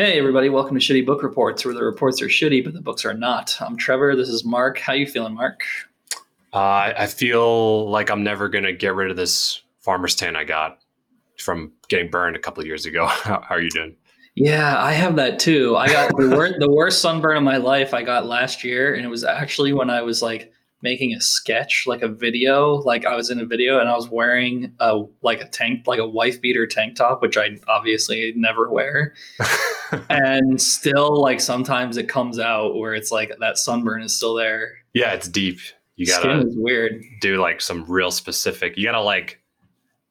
[0.00, 3.04] Hey everybody, welcome to Shitty Book Reports, where the reports are shitty but the books
[3.04, 3.54] are not.
[3.60, 4.16] I'm Trevor.
[4.16, 4.78] This is Mark.
[4.78, 5.60] How you feeling, Mark?
[6.54, 10.78] Uh, I feel like I'm never gonna get rid of this farmer's tan I got
[11.36, 13.04] from getting burned a couple of years ago.
[13.08, 13.94] How, are you doing?
[14.36, 15.76] Yeah, I have that too.
[15.76, 17.92] I got the, wor- the worst sunburn of my life.
[17.92, 20.50] I got last year, and it was actually when I was like
[20.82, 22.76] making a sketch, like a video.
[22.76, 25.98] Like I was in a video, and I was wearing a like a tank, like
[25.98, 29.14] a wife beater tank top, which I obviously never wear.
[30.10, 34.72] and still, like sometimes it comes out where it's like that sunburn is still there.
[34.94, 35.60] yeah, it's deep.
[35.96, 37.04] You gotta Skin is weird.
[37.20, 38.76] do like some real specific.
[38.78, 39.40] You gotta like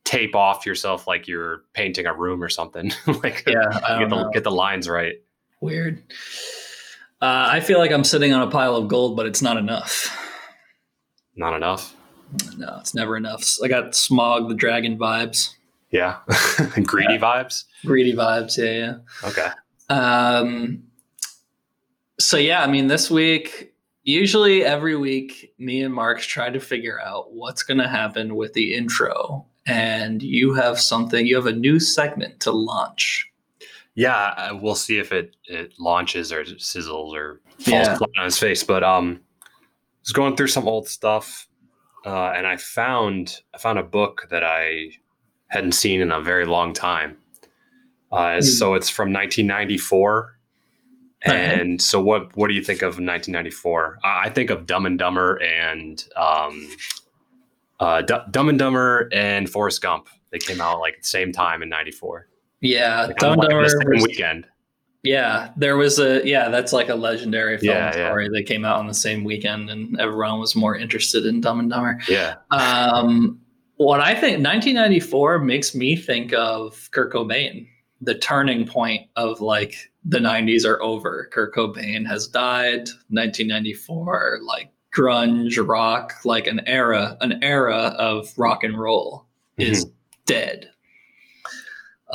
[0.04, 2.92] tape off yourself like you're painting a room or something.
[3.24, 3.64] like Yeah,
[4.00, 4.30] get the know.
[4.32, 5.16] get the lines right.
[5.62, 6.04] Weird.
[7.22, 10.29] Uh, I feel like I'm sitting on a pile of gold, but it's not enough.
[11.40, 11.96] Not enough.
[12.58, 13.56] No, it's never enough.
[13.64, 15.56] I got Smaug the Dragon vibes,
[15.90, 16.18] Yeah,
[16.84, 17.64] greedy vibes.
[17.86, 18.58] greedy vibes.
[18.58, 19.28] Yeah, yeah.
[19.30, 19.48] Okay.
[19.90, 20.84] Um,
[22.20, 23.74] so yeah, I mean, this week,
[24.04, 28.52] usually every week, me and Mark try to figure out what's going to happen with
[28.54, 31.26] the intro, and you have something.
[31.26, 33.26] You have a new segment to launch.
[33.96, 37.98] Yeah, we'll see if it it launches or sizzles or falls Yeah.
[37.98, 38.62] flat on his face.
[38.64, 39.22] But um,
[40.10, 41.48] was going through some old stuff,
[42.06, 44.90] uh, and I found I found a book that I
[45.48, 47.18] hadn't seen in a very long time.
[48.12, 48.42] Uh, Hmm.
[48.42, 50.36] So it's from 1994.
[51.28, 51.60] Okay.
[51.62, 54.00] And so, what what do you think of 1994?
[54.04, 56.70] I think of Dumb and Dumber and um,
[57.80, 60.08] uh, D- Dumb and Dumber and Forrest Gump.
[60.32, 62.28] They came out like the same time in '94.
[62.62, 64.48] Yeah, Like, Dumb like, Dumber was- weekend.
[65.04, 68.10] Yeah, there was a yeah, that's like a legendary film Yeah, yeah.
[68.10, 68.30] story.
[68.30, 71.70] They came out on the same weekend, and everyone was more interested in Dumb and
[71.70, 72.00] Dumber.
[72.10, 72.36] Yeah.
[72.52, 73.40] Um,
[73.78, 77.66] what I think 1994 makes me think of Kurt Cobain,
[78.02, 81.30] the turning point of like the 90s are over.
[81.32, 82.90] Kurt Cobain has died.
[83.10, 89.26] 1994, like grunge rock, like an era, an era of rock and roll
[89.58, 89.86] is
[90.26, 90.70] dead.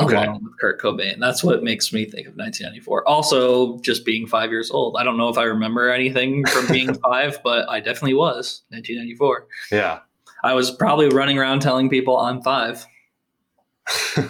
[0.00, 0.16] Okay.
[0.16, 1.20] Along with Kurt Cobain.
[1.20, 3.06] That's what makes me think of 1994.
[3.08, 4.96] Also, just being five years old.
[4.98, 9.46] I don't know if I remember anything from being five, but I definitely was 1994.
[9.70, 10.00] Yeah.
[10.42, 12.84] I was probably running around telling people I'm five.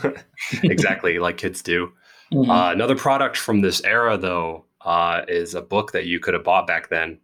[0.62, 1.92] exactly like kids do.
[2.32, 2.48] Mhm.
[2.48, 6.42] Uh, another product from this era, though, uh, is a book that you could have
[6.42, 7.20] bought back then,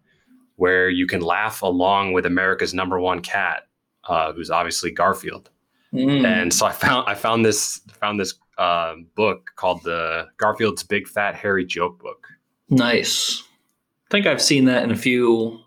[0.56, 3.66] where you can laugh along with America's number one cat,
[4.04, 5.50] uh, who's obviously Garfield.
[5.94, 6.24] Mm.
[6.24, 11.08] And so I found I found this found this uh, book called the Garfield's Big
[11.08, 12.26] Fat Hairy Joke Book.
[12.68, 13.42] nice.
[13.42, 15.60] I think I've seen that in a few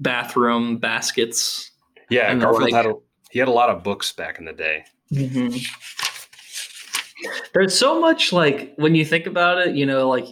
[0.00, 1.70] bathroom baskets.
[2.08, 2.94] Yeah, Garfield like- had a,
[3.30, 4.84] he had a lot of books back in the day.
[5.12, 5.58] Mm-hmm.
[7.54, 10.26] There's so much like when you think about it, you know, like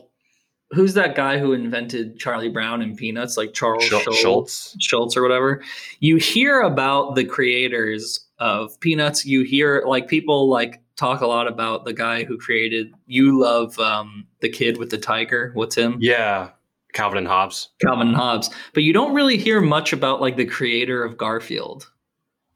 [0.71, 4.17] who's that guy who invented Charlie Brown and Peanuts, like Charles Schulz?
[4.19, 4.77] Schulz.
[4.81, 5.63] Schulz or whatever.
[6.01, 9.25] You hear about the creators of Peanuts.
[9.25, 12.93] You hear like people like talk a lot about the guy who created.
[13.07, 15.53] You love um, the kid with the tiger.
[15.55, 15.99] What's him?
[16.01, 16.51] Yeah,
[16.93, 18.51] Calvin and Hobbes, Calvin and Hobbes.
[18.75, 21.91] But you don't really hear much about like the creator of Garfield,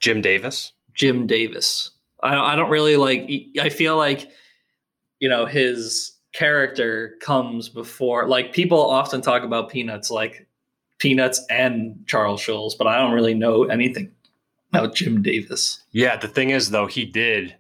[0.01, 0.73] Jim Davis.
[0.95, 1.91] Jim Davis.
[2.23, 3.31] I, I don't really like.
[3.61, 4.31] I feel like
[5.21, 8.29] you know his character comes before.
[8.29, 10.47] Like people often talk about Peanuts, like
[10.99, 14.11] Peanuts and Charles Schulz, but I don't really know anything
[14.75, 15.83] about Jim Davis.
[15.93, 17.55] Yeah, the thing is though, he did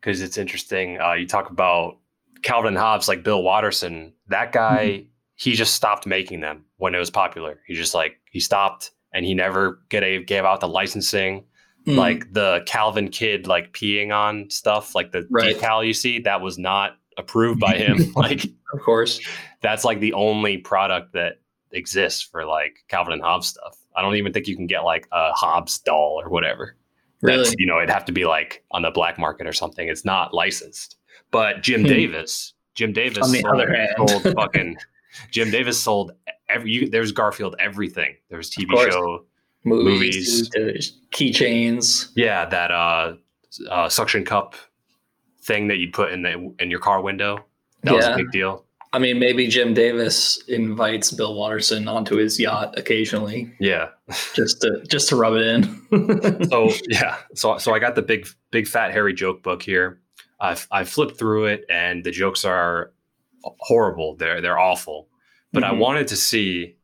[0.00, 1.00] because it's interesting.
[1.00, 1.98] Uh, you talk about
[2.42, 4.12] Calvin Hobbes, like Bill Watterson.
[4.28, 5.04] That guy,
[5.34, 7.60] he just stopped making them when it was popular.
[7.66, 11.44] He just like he stopped, and he never get a, gave out the licensing.
[11.86, 11.96] Mm.
[11.96, 15.56] Like the Calvin kid, like peeing on stuff, like the Right.
[15.56, 18.12] decal you see, that was not approved by him.
[18.16, 19.20] like of course,
[19.62, 21.40] that's like the only product that
[21.72, 23.78] exists for like Calvin and Hobbes stuff.
[23.96, 26.76] I don't even think you can get like a Hobbes doll or whatever.
[27.22, 27.38] really.
[27.44, 29.88] That's, you know, it'd have to be like on the black market or something.
[29.88, 30.96] It's not licensed.
[31.30, 31.86] But Jim Hmm.
[31.88, 33.90] Davis, Jim Davis On the sold, other hand.
[34.08, 34.76] sold fucking
[35.30, 36.12] Jim Davis sold
[36.48, 38.16] every you, there's Garfield everything.
[38.30, 39.26] There's TV show.
[39.64, 40.92] movies, movies.
[41.12, 42.10] keychains.
[42.16, 43.14] Yeah, that uh,
[43.68, 44.54] uh suction cup
[45.42, 47.44] thing that you'd put in the in your car window.
[47.82, 48.64] That was a big deal.
[48.92, 53.90] I mean, maybe Jim Davis invites Bill Watterson onto his yacht occasionally, Yeah.
[54.34, 56.44] just to just to rub it in.
[56.50, 60.00] so yeah so so i got the big big fat hairy joke book here
[60.40, 62.92] i've i flipped through it and the jokes are
[63.60, 65.08] horrible they're they're awful
[65.52, 65.78] but i Mhm.
[65.78, 66.76] wanted to see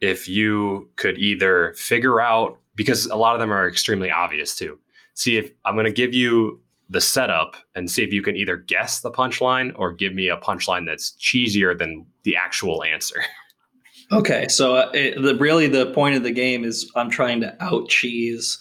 [0.00, 4.78] if you could either figure out because a lot of them are extremely obvious too
[5.14, 8.56] see if i'm going to give you the setup and see if you can either
[8.56, 13.20] guess the punchline or give me a punchline that's cheesier than the actual answer.
[14.12, 17.60] Okay, so uh, it, the really the point of the game is I'm trying to
[17.60, 18.56] out cheese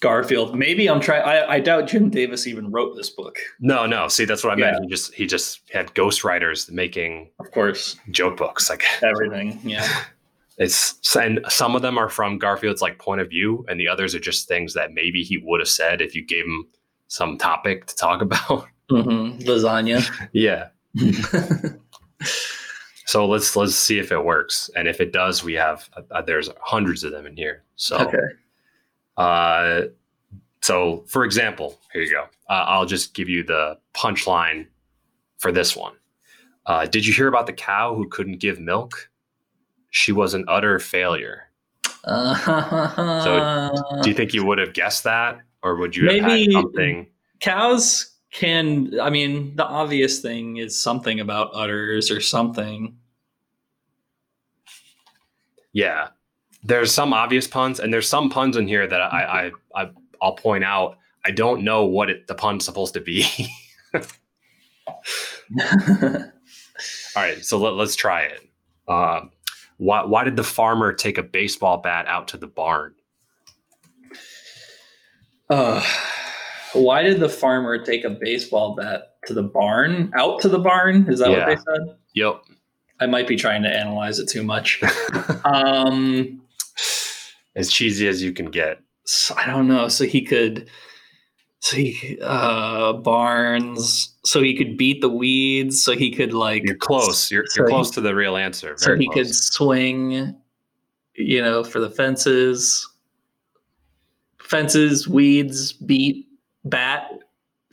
[0.00, 0.54] Garfield.
[0.54, 1.22] Maybe I'm trying.
[1.22, 3.38] I doubt Jim Davis even wrote this book.
[3.60, 4.06] No, no.
[4.08, 4.72] See, that's what I Yeah.
[4.72, 4.84] meant.
[4.84, 8.68] He just he just had ghostwriters making Of course, joke books.
[8.68, 9.58] Like everything.
[9.64, 9.88] Yeah.
[10.58, 14.14] it's and some of them are from Garfield's like point of view, and the others
[14.14, 16.66] are just things that maybe he would have said if you gave him
[17.08, 18.66] some topic to talk about.
[18.88, 20.28] hmm Lasagna.
[20.32, 20.68] yeah.
[23.06, 26.48] So let's let's see if it works, and if it does, we have uh, there's
[26.62, 27.62] hundreds of them in here.
[27.76, 28.18] So okay.
[29.16, 29.82] Uh,
[30.62, 32.22] so, for example, here you go.
[32.48, 34.66] Uh, I'll just give you the punchline
[35.38, 35.92] for this one.
[36.66, 39.10] Uh, did you hear about the cow who couldn't give milk?
[39.94, 41.44] She was an utter failure.
[42.02, 43.70] Uh,
[44.02, 47.06] Do you think you would have guessed that, or would you have Maybe- had something?
[47.38, 48.98] cows can?
[49.00, 52.96] I mean, the obvious thing is something about udders or something.
[55.72, 56.08] Yeah,
[56.64, 60.34] there's some obvious puns, and there's some puns in here that I, I, I I'll
[60.34, 60.98] point out.
[61.24, 63.24] I don't know what it, the pun's supposed to be.
[63.94, 64.02] All
[67.14, 68.40] right, so let, let's try it.
[68.88, 69.20] Uh,
[69.78, 72.94] why, why did the farmer take a baseball bat out to the barn?
[75.50, 75.82] Uh,
[76.72, 80.10] why did the farmer take a baseball bat to the barn?
[80.16, 81.06] Out to the barn?
[81.08, 81.38] Is that Yeah.
[81.38, 81.96] what they said?
[82.14, 82.42] Yep.
[83.00, 84.80] I might be trying to analyze it too much.
[85.44, 86.40] um,
[87.56, 88.80] as cheesy as you can get.
[89.04, 89.88] so I don't know.
[89.88, 90.68] So he could,
[91.64, 94.14] so he uh, Barnes.
[94.26, 95.82] So he could beat the weeds.
[95.82, 97.30] So he could like You're close.
[97.30, 98.74] You're, So you're he- close to the real answer.
[98.76, 100.36] So Very he could swing,
[101.14, 102.86] you know, for the fences.
[104.42, 106.26] Fences, weeds, beat,
[106.66, 107.08] bat,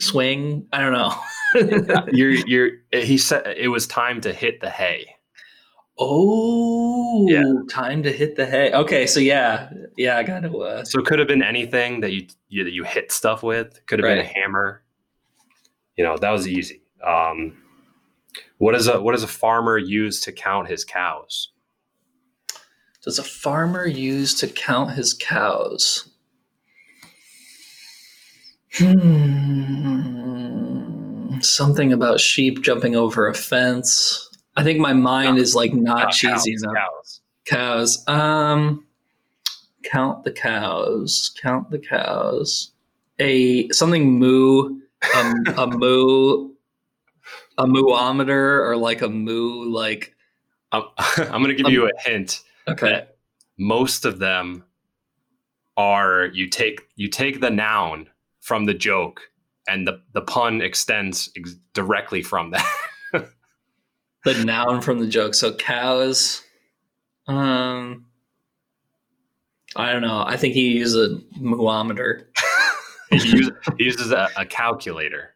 [0.00, 0.66] swing.
[0.72, 1.14] I don't know.
[2.12, 5.16] You're, you're, he said it was time to hit the hay.
[6.02, 7.42] Oh, Yeah.
[7.68, 8.72] time to hit the hay.
[8.72, 10.54] Okay, so yeah, yeah, I got it.
[10.54, 13.84] Uh, So it could have been anything that you, you that you hit stuff with.
[13.86, 14.82] Could have been a hammer.
[15.96, 16.82] You know that was easy.
[17.04, 17.56] Um,
[18.58, 21.48] what is a what does a farmer use to count his cows?
[23.04, 26.08] does a farmer use to count his cows?
[30.02, 31.40] Hmm.
[31.40, 34.28] Something about sheep jumping over a fence.
[34.56, 36.74] I think my mind is like not Not cheesy cows, enough.
[36.76, 37.20] cows.
[37.44, 38.08] Cows.
[38.08, 38.86] Um,
[39.84, 41.34] count the cows.
[41.40, 42.72] Count the cows.
[43.18, 44.80] A something moo.
[45.16, 46.50] Um, a moo.
[47.58, 49.64] A moometer or like a moo.
[49.70, 50.14] Like
[50.70, 50.82] I'm,
[51.16, 52.40] I'm going to give you a hint.
[52.68, 53.06] okay.
[53.58, 54.64] most of them
[55.76, 58.08] are you take you take the noun
[58.40, 59.20] from the joke
[59.68, 62.66] and the, the pun extends ex- directly from that
[64.24, 65.34] The noun from the joke.
[65.34, 66.42] So cows.
[67.26, 68.06] Um.
[69.74, 70.22] I don't know.
[70.26, 72.26] I think he uses a muometer.
[73.10, 75.30] he, use, he uses a, a calculator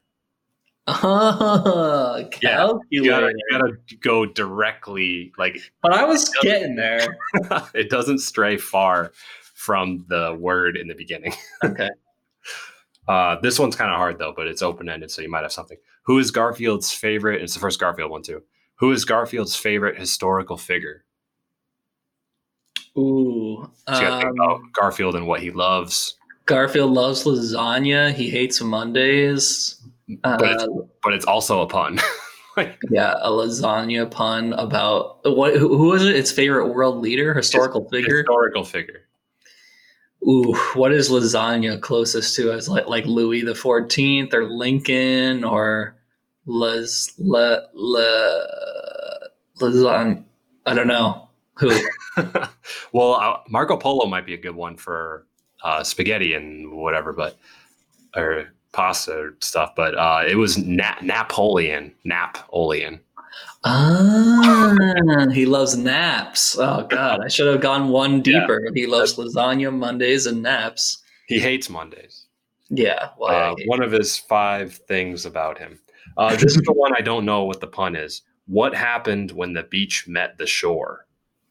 [0.89, 2.81] Oh, Yeah, calculator.
[2.91, 7.17] you gotta, you gotta go directly like But I was getting there.
[7.75, 9.13] it doesn't stray far
[9.55, 11.33] from the word in the beginning
[11.65, 11.89] Okay.
[13.09, 15.79] uh, this one's kind of hard though but it's open-ended so you might have something
[16.05, 18.43] who is garfield's favorite it's the first garfield one too
[18.77, 21.05] who is garfield's favorite historical figure
[22.99, 23.71] Ooh.
[23.89, 26.17] So you gotta think um, about Garfield and what he loves,
[26.47, 28.13] Garfield loves lasagna.
[28.13, 29.81] He hates Mondays.
[30.25, 30.67] Uh, but it's
[31.03, 32.01] but it's also a pun.
[32.91, 35.57] yeah, a lasagna pun about what?
[35.57, 36.17] Who, who is it?
[36.17, 38.19] Its favorite world leader, historical figure.
[38.19, 39.03] Historical figure.
[40.27, 42.53] Ooh, what is lasagna closest to?
[42.53, 45.96] As like like Louis the Fourteenth or Lincoln or
[46.47, 48.39] las la la
[49.61, 50.23] lasagna?
[50.67, 51.71] I don't know who.
[52.93, 55.27] well, uh, Marco Polo might be a good one for
[55.63, 57.37] uh, spaghetti and whatever, but
[58.17, 59.75] or pasta or stuff.
[59.77, 61.93] But uh, it was Na- Napoleon.
[62.05, 63.01] Napoleon.
[63.65, 66.57] Ah, he loves naps.
[66.59, 68.41] Oh God, I should have gone one Yeah.
[68.41, 68.69] deeper.
[68.75, 70.99] He loves lasagna, Mondays, and naps.
[71.27, 72.27] He hates Mondays.
[72.69, 75.79] Yeah, well, Uh, one of his five things about him.
[76.17, 78.23] Uh, this is the one I don't know what the pun is.
[78.47, 81.07] What happened when the beach met the shore,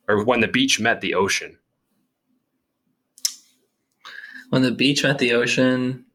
[0.07, 1.57] or when the beach met the ocean?
[4.49, 6.05] when the beach met the ocean.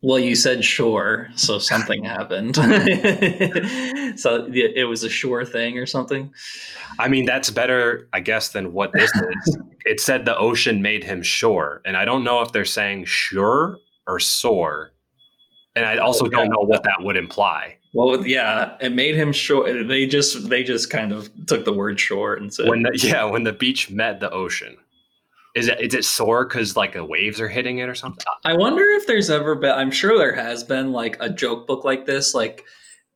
[0.00, 2.56] Well, you said shore, so something happened.
[4.16, 6.32] so it was a shore thing or something.
[6.98, 9.58] I mean, that's better, I guess, than what this is.
[9.84, 11.82] it said the ocean made him sure.
[11.84, 14.92] And I don't know if they're saying sure or sore,
[15.74, 17.76] and I also don't know what that would imply.
[17.94, 19.88] Well, yeah, it made him short.
[19.88, 23.24] They just they just kind of took the word short and said When the, yeah,
[23.24, 24.76] when the beach met the ocean,
[25.54, 28.24] is it is it sore because like the waves are hitting it or something?
[28.44, 29.72] I wonder if there's ever been.
[29.72, 32.34] I'm sure there has been like a joke book like this.
[32.34, 32.64] Like,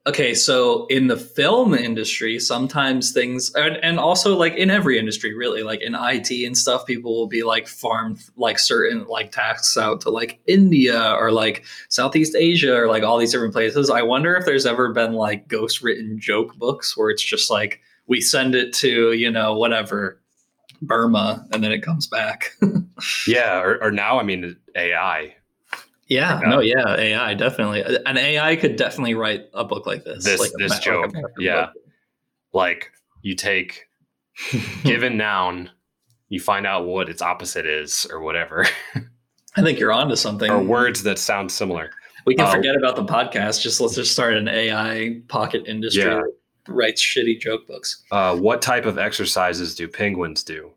[0.07, 5.35] okay, so in the film industry, sometimes things, and, and also like in every industry,
[5.35, 9.77] really, like in IT and stuff, people will be like farmed like certain like tasks
[9.77, 13.91] out to like India or like Southeast Asia or like all these different places.
[13.91, 17.81] I wonder if there's ever been like ghost written joke books where it's just like
[18.07, 20.21] we send it to you know whatever
[20.83, 22.53] Burma and then it comes back.
[23.27, 25.36] Yeah, or, or now I mean AI.
[26.09, 27.83] Yeah, no, yeah, AI definitely.
[28.07, 30.25] An AI could definitely write a book like this.
[30.25, 31.67] This like this a joke, yeah.
[31.67, 31.73] book.
[32.53, 32.91] Like
[33.23, 33.89] you take
[34.85, 35.71] given noun,
[36.29, 38.67] you find out what its opposite is or whatever,
[39.57, 40.49] I think you're onto something.
[40.51, 41.91] or words that sound similar.
[42.25, 43.61] we can uh, forget about the podcast.
[43.61, 46.23] Just let's just start an AI pocket industry Yeah.
[46.23, 46.33] that
[46.73, 48.05] writes shitty joke books.
[48.13, 50.71] Uh, what type of exercises do penguins do?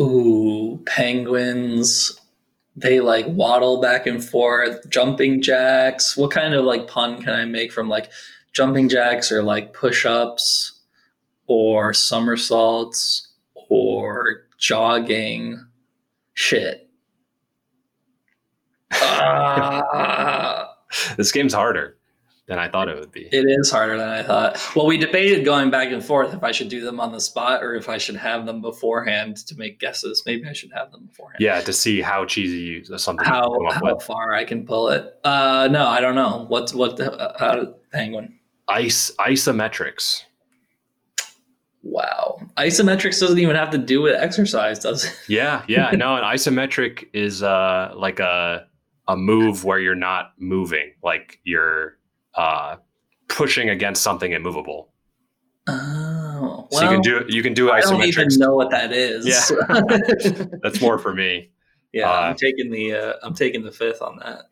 [0.00, 2.18] Ooh, penguins.
[2.74, 6.16] They like waddle back and forth, jumping jacks.
[6.16, 8.10] What kind of like pun can I make from like
[8.52, 10.80] jumping jacks or like push ups
[11.46, 13.28] or somersaults
[13.68, 15.64] or jogging?
[16.34, 16.88] Shit.
[18.94, 20.74] Ah.
[21.16, 21.96] This game's harder
[22.52, 23.30] than I thought it would be.
[23.32, 24.60] It is harder than I thought.
[24.76, 27.62] Well, we debated going back and forth if I should do them on the spot
[27.64, 30.22] or if I should have them beforehand to make guesses.
[30.26, 31.40] Maybe I should have them beforehand.
[31.40, 34.02] Yeah, to see how cheesy you, something you How come up how with.
[34.04, 35.18] far I can pull it?
[35.24, 36.44] Uh, no, I don't know.
[36.48, 36.98] What's what?
[36.98, 38.38] The, uh, how penguin?
[38.68, 40.24] Ice isometrics.
[41.82, 45.18] Wow, isometrics doesn't even have to do with exercise, does it?
[45.28, 45.90] Yeah, yeah.
[45.92, 48.66] no, an isometric is uh like a
[49.08, 51.96] a move where you're not moving, like you're
[52.34, 52.76] uh
[53.28, 54.90] pushing against something immovable.
[55.68, 59.26] Oh, So you can do you can do I don't even know what that is.
[59.26, 60.50] Yeah.
[60.62, 61.50] That's more for me.
[61.92, 64.44] yeah, Uh, I'm taking the uh, I'm taking the fifth on that.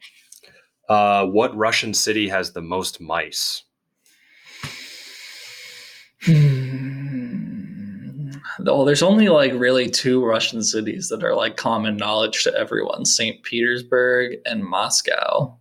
[0.89, 3.65] Uh, what Russian city has the most mice?
[6.23, 8.31] Hmm.
[8.67, 13.05] Oh, there's only like really two Russian cities that are like common knowledge to everyone:
[13.05, 15.57] Saint Petersburg and Moscow.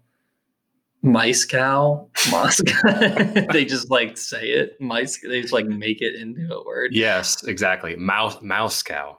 [1.02, 2.92] Moscow, Moscow.
[3.52, 4.80] they just like say it.
[4.82, 5.20] Mice.
[5.22, 6.92] They just like make it into a word.
[6.94, 7.96] Yes, exactly.
[7.96, 9.18] Mouse mouse cow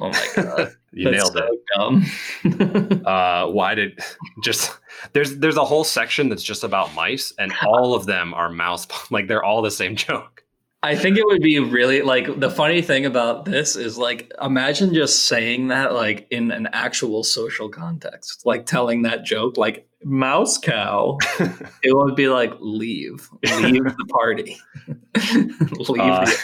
[0.00, 2.10] Oh my god, You That's nailed it.
[2.42, 3.06] so.
[3.06, 4.00] Uh, why did
[4.42, 4.72] just
[5.12, 8.86] there's there's a whole section that's just about mice, and all of them are mouse
[9.10, 10.42] like they're all the same joke.
[10.82, 14.94] I think it would be really like the funny thing about this is like imagine
[14.94, 20.58] just saying that like in an actual social context, like telling that joke, like mouse
[20.58, 21.18] cow.
[21.82, 24.56] it would be like leave, leave the party,
[25.88, 26.00] leave.
[26.00, 26.38] Uh, the,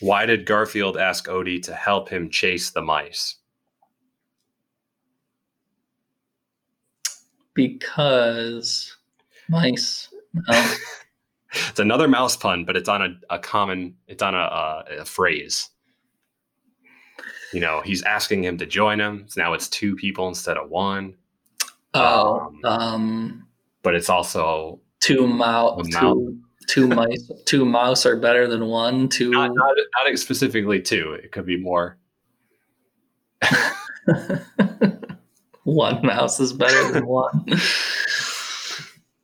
[0.00, 3.36] Why did Garfield ask Odie to help him chase the mice?
[7.56, 8.96] because
[9.48, 10.08] mice.
[10.32, 10.78] mouse.
[11.70, 13.94] It's another mouse pun, but it's on a, a common.
[14.08, 15.70] It's on a, a, a phrase.
[17.54, 19.24] You know, he's asking him to join him.
[19.28, 21.14] So now it's two people instead of one.
[21.94, 23.46] Oh, Um, um,
[23.82, 26.38] But it's also two mouse, two,
[26.68, 29.08] two mice, two mouse are better than one.
[29.08, 29.30] Two.
[29.30, 31.12] not, not, not specifically two.
[31.12, 31.98] It could be more.
[35.64, 37.46] one mouse is better than one.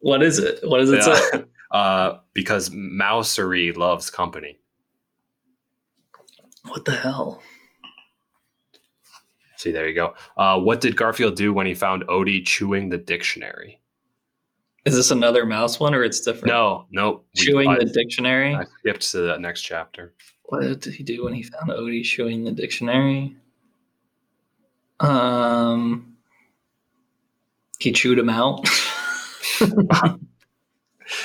[0.01, 0.61] what is it?
[0.63, 1.45] What does it say?
[1.73, 4.59] Uh, because Mousery loves company.
[6.69, 7.43] What the hell?
[9.63, 10.15] See, there you go.
[10.37, 13.81] Uh, what did Garfield do when he found Odie chewing the dictionary?
[14.85, 16.53] Is this another mouse one or it's different?
[16.53, 17.25] No, nope.
[17.37, 18.57] We- Chewing I, the dictionary?
[18.57, 20.15] I skipped to the next chapter.
[20.47, 23.37] What did he do when he found Odie chewing the dictionary?
[24.99, 26.17] Um,
[27.79, 28.67] he chewed him out.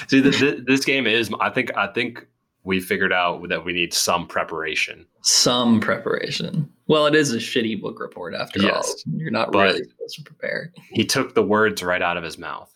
[0.10, 1.32] See, th- th- this game is.
[1.42, 1.76] I think.
[1.76, 2.28] I think
[2.68, 5.06] we figured out that we need some preparation.
[5.22, 6.70] Some preparation.
[6.88, 9.14] Well, it is a shitty book report after Yes, all.
[9.16, 10.74] You're not really supposed to prepare.
[10.92, 12.70] He took the words right out of his mouth.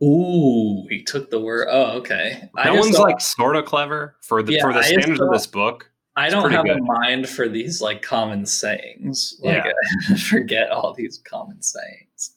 [0.00, 1.66] Ooh, he took the word.
[1.68, 2.48] Oh, okay.
[2.54, 5.48] That one's like sort of clever for the Yeah, for the I standards of this
[5.48, 5.90] book.
[6.14, 9.36] I don't have a mind for these like common sayings.
[9.42, 12.36] Like I forget all these common sayings.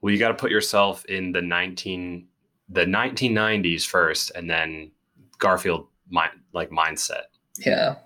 [0.00, 2.26] Well, you got to put yourself in the nineteen
[2.68, 4.90] the nineteen nineties first, and then
[5.38, 7.24] Garfield mind like mindset.
[7.58, 7.96] Yeah.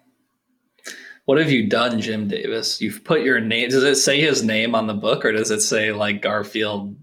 [1.26, 2.80] What have you done, Jim Davis?
[2.80, 3.68] You've put your name.
[3.68, 6.96] Does it say his name on the book, or does it say like Garfield?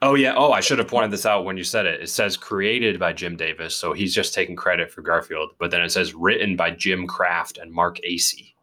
[0.00, 0.34] Oh yeah.
[0.36, 2.02] Oh, I should have pointed this out when you said it.
[2.02, 5.50] It says created by Jim Davis, so he's just taking credit for Garfield.
[5.58, 8.54] But then it says written by Jim Kraft and Mark Acey.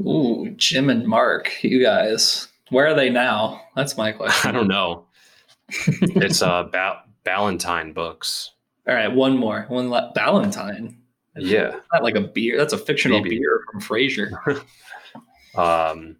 [0.00, 2.48] Ooh, Jim and Mark, you guys.
[2.70, 3.62] Where are they now?
[3.76, 4.48] That's my question.
[4.48, 5.06] I don't know.
[5.68, 8.50] it's uh ba- Ballantine books.
[8.86, 9.64] All right, one more.
[9.68, 10.98] One la- Ballantine.
[11.36, 11.76] Yeah.
[11.92, 12.56] Not like a beer.
[12.58, 13.38] That's a fictional Maybe.
[13.38, 14.30] beer from Frasier.
[15.56, 16.16] Um,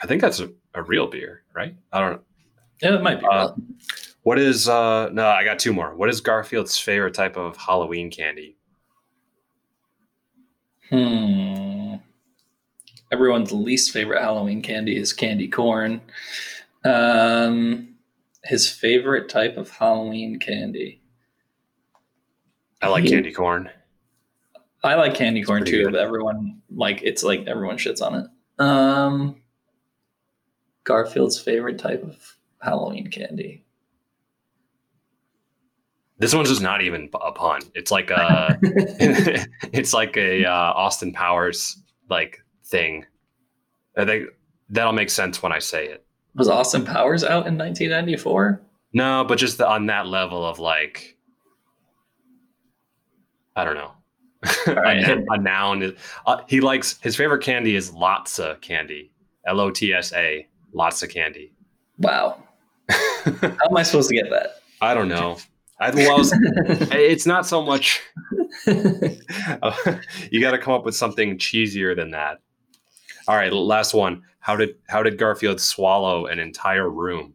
[0.00, 1.74] I think that's a, a real beer, right?
[1.92, 2.20] I don't know.
[2.80, 3.26] Yeah, it might be.
[3.26, 3.48] Uh,
[4.22, 5.96] What is uh no, I got two more.
[5.96, 8.56] What is Garfield's favorite type of Halloween candy?
[10.90, 11.96] Hmm.
[13.10, 16.00] Everyone's least favorite Halloween candy is candy corn.
[16.84, 17.96] Um,
[18.44, 21.00] his favorite type of Halloween candy.
[22.80, 23.70] I like candy corn.
[24.84, 25.92] I like candy corn too, good.
[25.92, 28.62] but everyone like it's like everyone shits on it.
[28.64, 29.42] Um,
[30.84, 33.64] Garfield's favorite type of Halloween candy.
[36.18, 37.62] This one's just not even a pun.
[37.74, 43.04] It's like a it's like a uh, Austin Powers like thing.
[43.96, 44.28] I think
[44.70, 46.04] that'll make sense when I say it.
[46.34, 48.62] Was Austin Powers out in 1994?
[48.92, 51.16] No, but just the, on that level of like,
[53.58, 53.92] I don't know.
[54.68, 55.00] a, right.
[55.00, 55.92] noun- a noun is
[56.26, 59.10] uh, he likes his favorite candy is Lotsa candy.
[59.46, 60.46] L O T S A.
[60.74, 61.52] Lotsa candy.
[61.98, 62.40] Wow.
[62.88, 64.60] How am I supposed to get that?
[64.80, 65.38] I don't know.
[65.80, 66.32] I was-
[66.92, 68.00] it's not so much.
[68.66, 72.38] you got to come up with something cheesier than that.
[73.26, 74.22] All right, last one.
[74.40, 77.34] How did how did Garfield swallow an entire room?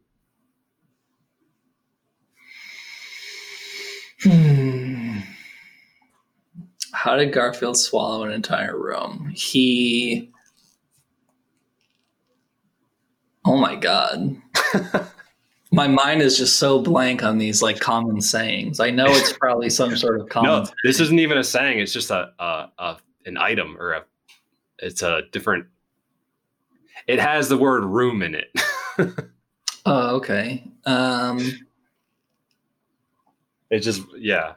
[4.23, 4.62] Hmm.
[6.93, 9.31] How did Garfield swallow an entire room?
[9.35, 10.31] He.
[13.45, 14.37] Oh my god.
[15.71, 18.79] my mind is just so blank on these like common sayings.
[18.79, 20.63] I know it's probably some sort of common.
[20.63, 21.79] No, this isn't even a saying.
[21.79, 24.03] It's just a, a, a an item or a.
[24.79, 25.65] It's a different.
[27.07, 28.51] It has the word room in it.
[29.85, 30.63] Oh, okay.
[30.85, 31.39] Um,
[33.69, 34.53] It's just yeah.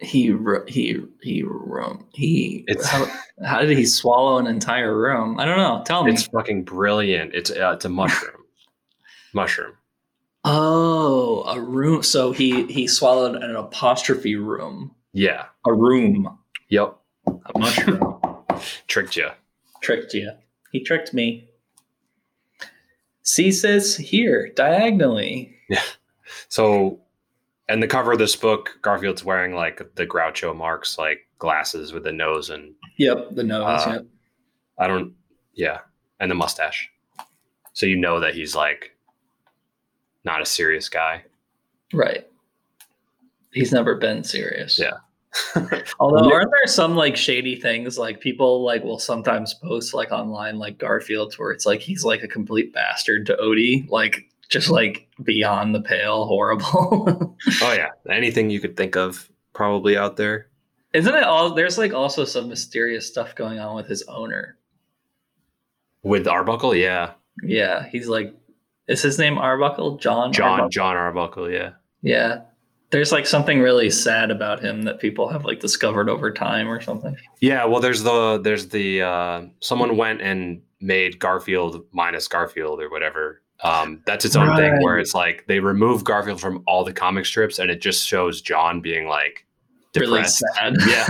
[0.00, 0.36] He
[0.68, 2.64] he he room he.
[2.68, 3.06] It's- how,
[3.44, 5.38] how did he swallow an entire room?
[5.40, 5.82] I don't know.
[5.86, 6.12] Tell me.
[6.12, 7.34] It's fucking brilliant.
[7.34, 8.42] It's uh, it's a mushroom.
[9.32, 9.72] mushroom.
[10.44, 12.02] Oh, a room.
[12.02, 14.94] So he he swallowed an apostrophe room.
[15.12, 15.46] Yeah.
[15.66, 16.38] A room.
[16.68, 16.96] Yep.
[17.26, 18.20] A mushroom.
[18.86, 19.28] Tricked you.
[19.82, 20.30] tricked you.
[20.72, 21.48] He tricked me.
[23.22, 25.54] C says here diagonally.
[25.68, 25.82] Yeah.
[26.48, 27.00] So,
[27.68, 32.04] and the cover of this book, Garfield's wearing like the Groucho Marx like glasses with
[32.04, 33.86] the nose and Yep, the nose.
[33.86, 34.06] Uh, yep.
[34.78, 35.14] I don't,
[35.54, 35.78] yeah,
[36.20, 36.90] and the mustache.
[37.72, 38.96] So you know that he's like
[40.24, 41.24] not a serious guy.
[41.92, 42.26] Right.
[43.52, 44.78] He's never been serious.
[44.78, 44.98] Yeah.
[46.00, 50.58] Although aren't there some like shady things like people like will sometimes post like online
[50.58, 55.08] like Garfield's where it's like he's like a complete bastard to Odie, like just like
[55.22, 57.36] beyond the pale horrible.
[57.62, 60.48] Oh yeah, anything you could think of probably out there.
[60.94, 64.56] Isn't it all there's like also some mysterious stuff going on with his owner.
[66.02, 68.34] With Arbuckle, yeah, Yeah, he's like
[68.88, 69.96] is his name Arbuckle?
[69.98, 70.68] Jon Jon Arbuckle?
[70.70, 71.72] Jon Arbuckle, yeah.
[72.02, 72.42] Yeah.
[72.90, 76.80] There's like something really sad about him that people have like discovered over time or
[76.80, 77.16] something.
[77.40, 82.88] Yeah, well, there's the there's the uh, someone went and made Garfield minus Garfield or
[82.88, 83.42] whatever.
[83.64, 87.24] Um, that's its own thing where it's like they remove Garfield from all the comic
[87.26, 89.44] strips and it just shows Jon being like
[89.94, 90.44] Really depressed.
[90.56, 90.74] sad.
[90.86, 91.06] Yeah,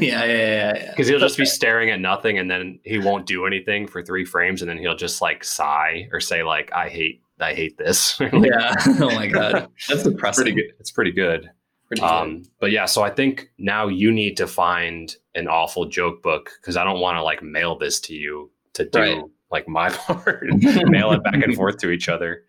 [0.00, 0.90] yeah, yeah, yeah.
[0.90, 4.24] because he'll just be staring at nothing and then he won't do anything for three
[4.24, 8.18] frames and then he'll just like sigh or say like I hate I hate this.
[8.20, 8.74] Like, Yeah.
[9.00, 9.52] Oh my god.
[9.86, 10.44] That's it's depressing.
[10.44, 10.74] pretty good.
[10.80, 11.50] It's pretty good.
[11.88, 12.06] Pretty good.
[12.08, 16.50] Um, but yeah, so I think now you need to find an awful joke book
[16.60, 19.22] because I don't want to like mail this to you to do Right.
[19.52, 20.42] Like my part,
[20.86, 22.44] mail it back and forth to each other.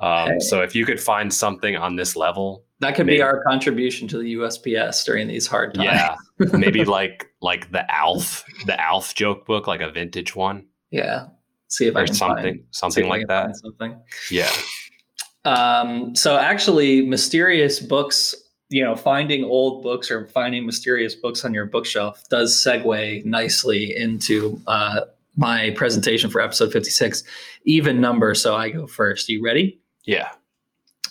[0.00, 0.38] Um, Hey.
[0.40, 4.06] So if you could find something on this level, that could maybe- be our contribution
[4.08, 5.86] to the USPS during these hard times.
[5.86, 6.14] yeah,
[6.58, 11.28] maybe like like the Alf, the Alf joke book, like a vintage one Yeah.
[11.68, 13.56] See if I can something, find, something like that.
[13.56, 14.00] Something.
[14.30, 14.50] Yeah,
[15.44, 18.34] Um, so actually, mysterious books,
[18.70, 23.94] you know, finding old books or finding mysterious books on your bookshelf does segue nicely
[23.96, 25.00] into uh,
[25.38, 27.22] my presentation for episode 56,
[27.64, 28.34] even number.
[28.34, 29.28] So I go first.
[29.28, 29.80] You ready?
[30.04, 30.30] yeah,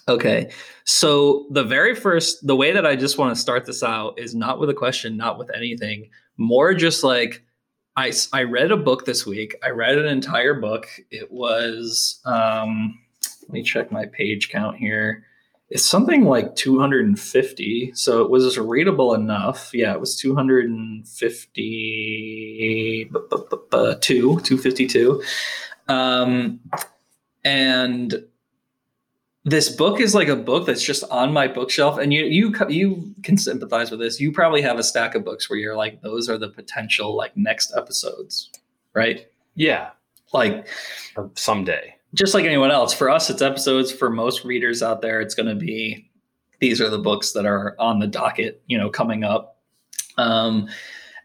[0.09, 0.49] Okay.
[0.85, 4.33] So the very first, the way that I just want to start this out is
[4.33, 7.43] not with a question, not with anything, more just like
[7.97, 9.55] I, I read a book this week.
[9.63, 10.87] I read an entire book.
[11.11, 12.97] It was, um,
[13.41, 15.25] let me check my page count here.
[15.69, 17.91] It's something like 250.
[17.93, 19.71] So it was readable enough.
[19.73, 25.23] Yeah, it was 250, 252.
[25.89, 26.61] Um,
[27.43, 28.23] and
[29.47, 33.15] this book is like a book that's just on my bookshelf and you you you
[33.23, 36.27] can sympathize with this you probably have a stack of books where you're like those
[36.27, 38.51] are the potential like next episodes
[38.93, 39.91] right yeah
[40.33, 40.67] like
[41.35, 45.35] someday just like anyone else for us it's episodes for most readers out there it's
[45.35, 46.09] going to be
[46.59, 49.57] these are the books that are on the docket you know coming up
[50.17, 50.67] um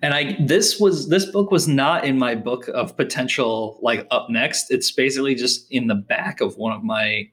[0.03, 4.29] and i this was this book was not in my book of potential like up
[4.29, 7.29] next it's basically just in the back of one of my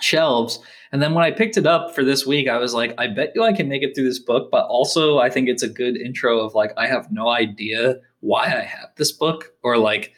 [0.00, 0.58] shelves.
[0.92, 3.32] And then when I picked it up for this week, I was like, I bet
[3.34, 4.50] you I can make it through this book.
[4.50, 8.44] But also, I think it's a good intro of like, I have no idea why
[8.44, 10.12] I have this book or like,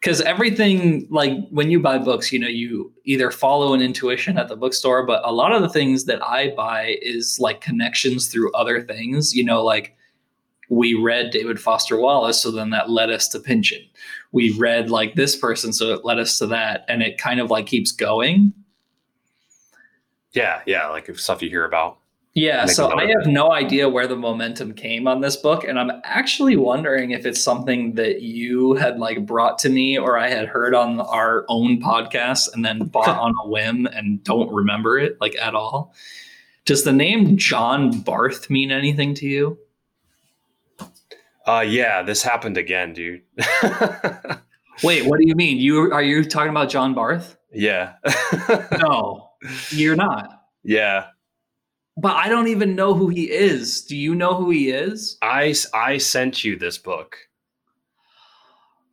[0.00, 4.48] because everything, like when you buy books, you know, you either follow an intuition at
[4.48, 8.52] the bookstore, but a lot of the things that I buy is like connections through
[8.52, 9.96] other things, you know, like
[10.68, 13.82] we read David Foster Wallace, so then that led us to Pynchon.
[14.32, 16.84] We read like this person, so it led us to that.
[16.88, 18.52] And it kind of like keeps going
[20.36, 21.98] yeah, yeah, like if stuff you hear about.
[22.36, 25.90] Yeah, so I have no idea where the momentum came on this book, and I'm
[26.04, 30.46] actually wondering if it's something that you had like brought to me or I had
[30.46, 35.18] heard on our own podcast and then bought on a whim and don't remember it
[35.18, 35.94] like at all.
[36.66, 39.58] Does the name John Barth mean anything to you?
[41.46, 43.22] Uh yeah, this happened again, dude.
[44.82, 45.56] Wait, what do you mean?
[45.56, 47.38] You are you talking about John Barth?
[47.50, 47.94] Yeah.
[48.78, 49.30] no.
[49.70, 50.42] You're not.
[50.62, 51.06] Yeah.
[51.96, 53.82] But I don't even know who he is.
[53.82, 55.16] Do you know who he is?
[55.22, 57.16] I I sent you this book.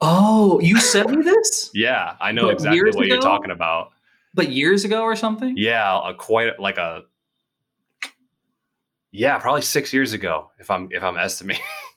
[0.01, 1.69] Oh, you sent me this?
[1.73, 3.13] yeah, I know but exactly what ago?
[3.15, 3.91] you're talking about.
[4.33, 5.55] But years ago or something?
[5.57, 7.03] Yeah, a quite like a
[9.11, 11.63] Yeah, probably 6 years ago if I'm if I'm estimating.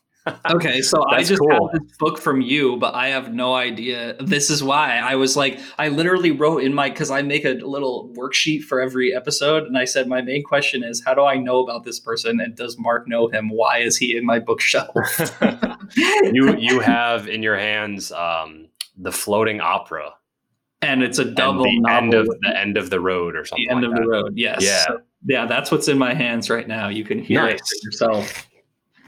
[0.50, 1.70] okay, so I just cool.
[1.70, 4.16] have this book from you, but I have no idea.
[4.20, 7.54] This is why I was like, I literally wrote in my because I make a
[7.54, 11.36] little worksheet for every episode, and I said my main question is, how do I
[11.36, 13.50] know about this person, and does Mark know him?
[13.50, 14.94] Why is he in my bookshelf?
[15.96, 20.14] you you have in your hands um, the floating opera,
[20.82, 23.66] and it's a double the end of the end of the road or something.
[23.68, 24.02] The end like of that.
[24.02, 24.62] the road, yes.
[24.62, 26.88] Yeah, so, yeah, that's what's in my hands right now.
[26.88, 27.60] You can hear nice.
[27.60, 28.48] it yourself,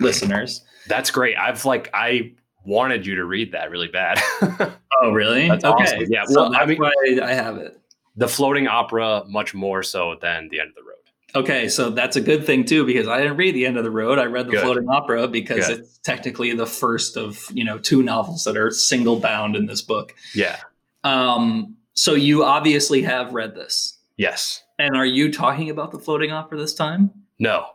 [0.00, 0.64] listeners.
[0.87, 1.37] That's great.
[1.37, 2.32] I've like I
[2.64, 4.20] wanted you to read that really bad.
[5.02, 5.48] oh, really?
[5.48, 5.84] That's okay.
[5.84, 6.06] Awesome.
[6.08, 6.24] Yeah.
[6.24, 6.82] So well, I mean,
[7.20, 7.80] I have it.
[8.16, 10.88] The floating opera much more so than the end of the road.
[11.34, 13.90] Okay, so that's a good thing too because I didn't read the end of the
[13.90, 14.18] road.
[14.18, 14.62] I read the good.
[14.62, 15.80] floating opera because good.
[15.80, 19.82] it's technically the first of you know two novels that are single bound in this
[19.82, 20.14] book.
[20.34, 20.56] Yeah.
[21.04, 21.76] Um.
[21.94, 23.98] So you obviously have read this.
[24.16, 24.62] Yes.
[24.78, 27.11] And are you talking about the floating opera this time?
[27.38, 27.66] No.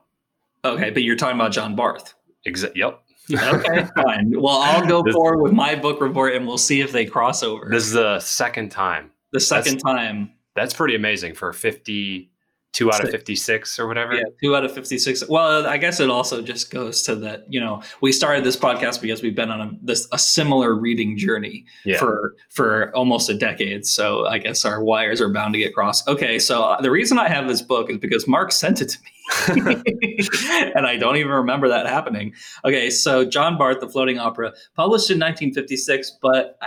[0.66, 2.14] Okay, but you're talking about John Barth.
[2.48, 3.02] Exa- yep.
[3.32, 4.32] okay, fine.
[4.40, 7.44] Well, I'll go this, forward with my book report and we'll see if they cross
[7.44, 7.68] over.
[7.70, 9.12] This is the second time.
[9.32, 10.32] The second that's, time.
[10.56, 12.30] That's pretty amazing for 50
[12.74, 16.10] two out of 56 or whatever yeah two out of 56 well i guess it
[16.10, 19.62] also just goes to that you know we started this podcast because we've been on
[19.62, 22.00] a this a similar reading journey yeah.
[22.00, 26.08] for for almost a decade so i guess our wires are bound to get crossed
[26.08, 28.98] okay so uh, the reason i have this book is because mark sent it to
[29.04, 29.12] me
[29.48, 32.34] and i don't even remember that happening
[32.66, 36.58] okay so john barth the floating opera published in 1956 but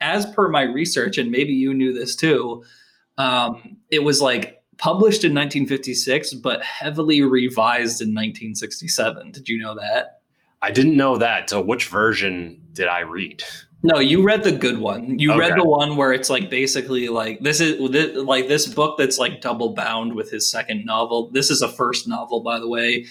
[0.00, 2.62] as per my research and maybe you knew this too
[3.18, 9.30] um, it was like published in 1956, but heavily revised in 1967.
[9.30, 10.20] Did you know that?
[10.60, 11.50] I didn't know that.
[11.50, 13.42] So, which version did I read?
[13.82, 15.18] No, you read the good one.
[15.18, 15.40] You okay.
[15.40, 19.18] read the one where it's like basically like this is this, like this book that's
[19.18, 21.30] like double bound with his second novel.
[21.30, 23.06] This is a first novel, by the way,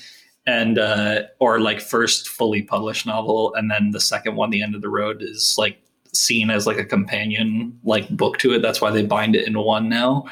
[0.45, 4.73] and uh, or like first fully published novel, and then the second one, The End
[4.73, 5.77] of the Road, is like
[6.13, 8.61] seen as like a companion like book to it.
[8.61, 10.25] That's why they bind it into one now.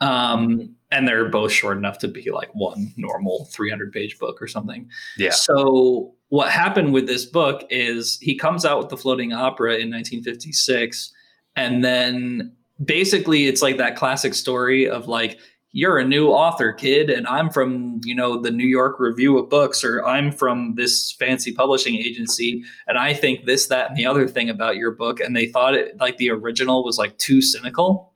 [0.00, 4.48] Um, and they're both short enough to be like one normal 300 page book or
[4.48, 4.88] something.
[5.16, 5.30] Yeah.
[5.30, 9.90] So what happened with this book is he comes out with the floating opera in
[9.90, 11.12] 1956
[11.56, 12.52] and then
[12.84, 15.38] basically it's like that classic story of like
[15.72, 19.50] you're a new author kid and i'm from you know the new york review of
[19.50, 24.06] books or i'm from this fancy publishing agency and i think this that and the
[24.06, 27.42] other thing about your book and they thought it like the original was like too
[27.42, 28.09] cynical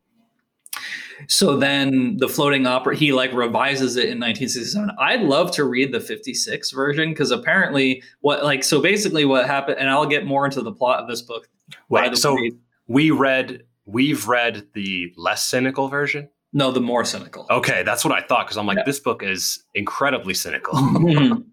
[1.29, 5.93] so then the floating opera he like revises it in 1967 i'd love to read
[5.93, 10.45] the 56 version because apparently what like so basically what happened and i'll get more
[10.45, 11.49] into the plot of this book
[11.89, 12.53] Wait, so way.
[12.87, 16.29] we read we've read the less cynical version?
[16.53, 17.47] No the more cynical.
[17.51, 18.85] Okay that's what i thought because i'm like yeah.
[18.85, 20.75] this book is incredibly cynical.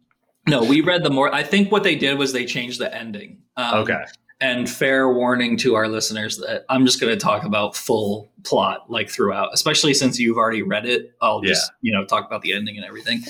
[0.48, 3.38] No we read the more i think what they did was they changed the ending.
[3.58, 4.04] Um, okay
[4.42, 8.90] and fair warning to our listeners that I'm just going to talk about full plot
[8.90, 11.14] like throughout, especially since you've already read it.
[11.22, 11.92] I'll just, yeah.
[11.92, 13.22] you know, talk about the ending and everything.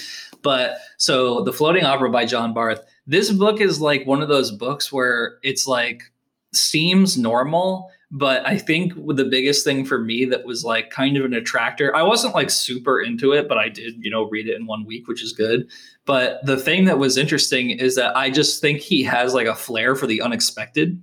[0.42, 2.84] But so The Floating Opera by John Barth.
[3.06, 6.04] This book is like one of those books where it's like
[6.54, 11.24] seems normal, but I think the biggest thing for me that was like kind of
[11.24, 14.58] an attractor, I wasn't like super into it, but I did, you know, read it
[14.58, 15.70] in one week, which is good.
[16.06, 19.56] But the thing that was interesting is that I just think he has like a
[19.56, 21.02] flair for the unexpected.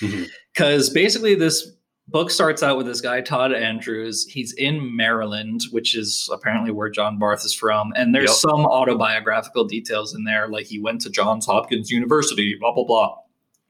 [0.00, 0.94] Because mm-hmm.
[0.94, 1.72] basically, this
[2.06, 4.24] book starts out with this guy, Todd Andrews.
[4.24, 7.92] He's in Maryland, which is apparently where John Barth is from.
[7.96, 8.36] And there's yep.
[8.36, 13.16] some autobiographical details in there, like he went to Johns Hopkins University, blah, blah, blah.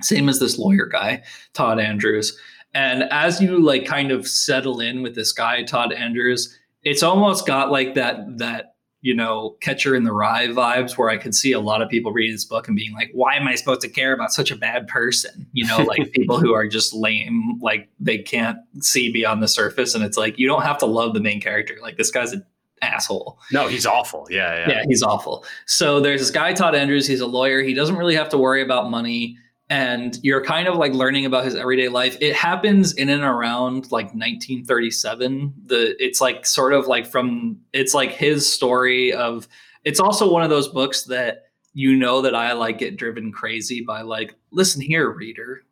[0.03, 2.38] Same as this lawyer guy, Todd Andrews.
[2.75, 7.47] And as you like kind of settle in with this guy, Todd Andrews, it's almost
[7.47, 11.51] got like that that you know, Catcher in the Rye vibes where I could see
[11.51, 13.88] a lot of people reading this book and being like, why am I supposed to
[13.88, 15.45] care about such a bad person?
[15.53, 19.97] You know, like people who are just lame, like they can't see beyond the surface.
[19.97, 21.77] And it's like, you don't have to love the main character.
[21.83, 22.47] Like this guy's an
[22.81, 23.41] asshole.
[23.51, 24.29] No, he's awful.
[24.31, 24.69] Yeah, yeah.
[24.69, 25.45] Yeah, he's awful.
[25.67, 27.05] So there's this guy, Todd Andrews.
[27.05, 27.61] He's a lawyer.
[27.61, 29.37] He doesn't really have to worry about money
[29.73, 32.19] and you're kind of like learning about his everyday life.
[32.21, 35.55] It happens in and around like 1937.
[35.65, 39.49] The it's like sort of like from it's like his story of
[39.85, 43.81] it's also one of those books that you know that I like get driven crazy
[43.81, 45.65] by like listen here reader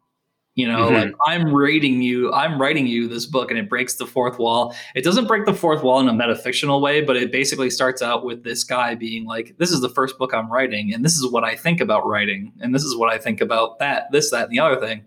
[0.61, 0.95] you know, mm-hmm.
[0.95, 4.75] like I'm writing you, I'm writing you this book and it breaks the fourth wall.
[4.95, 8.27] It doesn't break the fourth wall in a metafictional way, but it basically starts out
[8.27, 11.27] with this guy being like, this is the first book I'm writing, and this is
[11.27, 14.45] what I think about writing, and this is what I think about that, this, that,
[14.45, 15.03] and the other thing.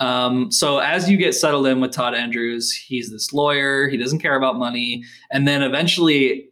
[0.00, 4.20] Um, so as you get settled in with Todd Andrews, he's this lawyer, he doesn't
[4.20, 6.48] care about money, and then eventually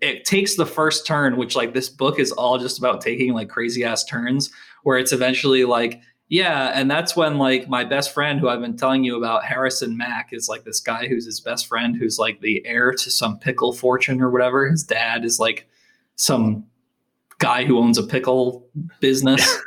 [0.00, 3.48] it takes the first turn, which like this book is all just about taking like
[3.48, 4.50] crazy ass turns,
[4.82, 8.76] where it's eventually like yeah, and that's when like my best friend who I've been
[8.76, 12.40] telling you about, Harrison Mack, is like this guy who's his best friend who's like
[12.40, 14.68] the heir to some pickle fortune or whatever.
[14.68, 15.68] His dad is like
[16.16, 16.64] some
[17.38, 18.66] guy who owns a pickle
[19.00, 19.58] business.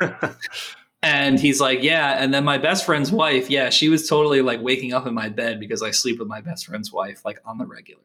[1.02, 4.60] and he's like, Yeah, and then my best friend's wife, yeah, she was totally like
[4.60, 7.58] waking up in my bed because I sleep with my best friend's wife, like on
[7.58, 8.02] the regular.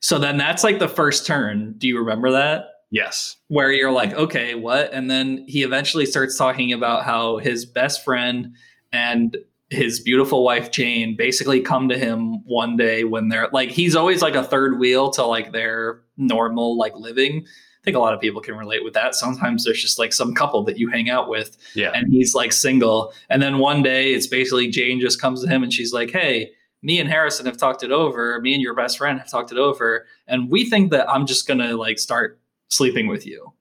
[0.00, 1.74] So then that's like the first turn.
[1.76, 2.75] Do you remember that?
[2.90, 3.36] Yes.
[3.48, 4.92] Where you're like, okay, what?
[4.92, 8.54] And then he eventually starts talking about how his best friend
[8.92, 9.36] and
[9.70, 14.22] his beautiful wife Jane basically come to him one day when they're like he's always
[14.22, 17.44] like a third wheel to like their normal like living.
[17.44, 19.14] I think a lot of people can relate with that.
[19.14, 21.90] Sometimes there's just like some couple that you hang out with yeah.
[21.94, 23.12] and he's like single.
[23.28, 26.52] And then one day it's basically Jane just comes to him and she's like, Hey,
[26.82, 28.40] me and Harrison have talked it over.
[28.40, 30.06] Me and your best friend have talked it over.
[30.28, 33.52] And we think that I'm just gonna like start sleeping with you.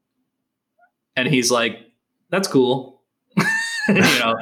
[1.15, 1.79] And he's like,
[2.29, 3.01] that's cool.
[3.87, 4.35] you know,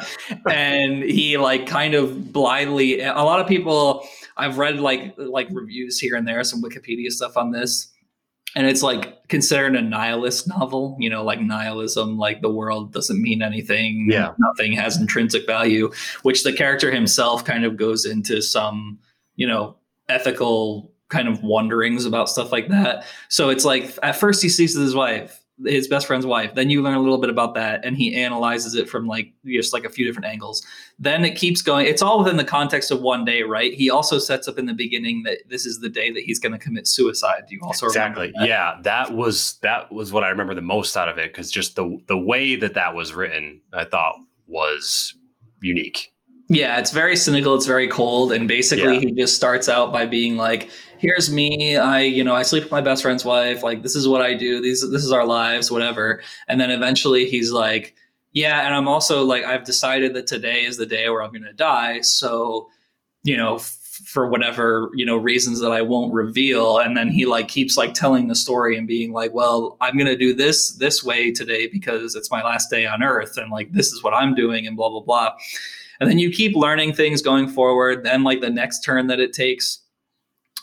[0.49, 5.99] and he like kind of blindly, a lot of people, I've read like, like reviews
[5.99, 7.89] here and there, some Wikipedia stuff on this.
[8.55, 13.19] And it's like considered a nihilist novel, you know, like nihilism, like the world doesn't
[13.19, 14.07] mean anything.
[14.09, 14.33] Yeah.
[14.37, 18.99] Nothing has intrinsic value, which the character himself kind of goes into some,
[19.35, 19.75] you know,
[20.07, 23.05] ethical kind of wonderings about stuff like that.
[23.29, 26.55] So it's like at first he sees his wife, his best friend's wife.
[26.55, 29.71] Then you learn a little bit about that, and he analyzes it from like just
[29.71, 30.65] like a few different angles.
[30.97, 31.85] Then it keeps going.
[31.85, 33.73] It's all within the context of one day, right?
[33.73, 36.53] He also sets up in the beginning that this is the day that he's going
[36.53, 37.43] to commit suicide.
[37.47, 38.33] Do you also exactly?
[38.39, 38.47] That?
[38.47, 41.75] Yeah, that was that was what I remember the most out of it because just
[41.75, 44.15] the the way that that was written, I thought
[44.47, 45.15] was
[45.61, 46.13] unique.
[46.49, 47.55] Yeah, it's very cynical.
[47.55, 48.99] It's very cold, and basically, yeah.
[48.99, 50.69] he just starts out by being like,
[51.03, 51.75] "Here's me.
[51.75, 53.61] I, you know, I sleep with my best friend's wife.
[53.61, 54.61] Like, this is what I do.
[54.61, 57.93] These, this is our lives, whatever." And then eventually, he's like,
[58.31, 61.43] "Yeah, and I'm also like, I've decided that today is the day where I'm going
[61.43, 61.99] to die.
[62.01, 62.69] So,
[63.23, 67.25] you know, f- for whatever you know reasons that I won't reveal." And then he
[67.25, 70.71] like keeps like telling the story and being like, "Well, I'm going to do this
[70.77, 74.13] this way today because it's my last day on Earth, and like this is what
[74.13, 75.33] I'm doing, and blah blah blah."
[75.99, 79.31] and then you keep learning things going forward then like the next turn that it
[79.31, 79.82] takes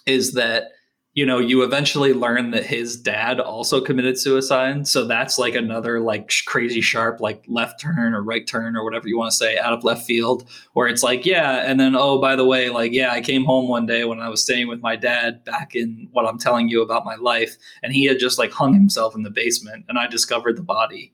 [0.06, 0.72] is that
[1.12, 4.86] you know, you eventually learn that his dad also committed suicide.
[4.86, 9.08] So that's like another like crazy sharp, like left turn or right turn or whatever
[9.08, 11.64] you want to say out of left field, where it's like, yeah.
[11.68, 14.28] And then, oh, by the way, like, yeah, I came home one day when I
[14.28, 17.56] was staying with my dad back in what I'm telling you about my life.
[17.82, 21.12] And he had just like hung himself in the basement and I discovered the body.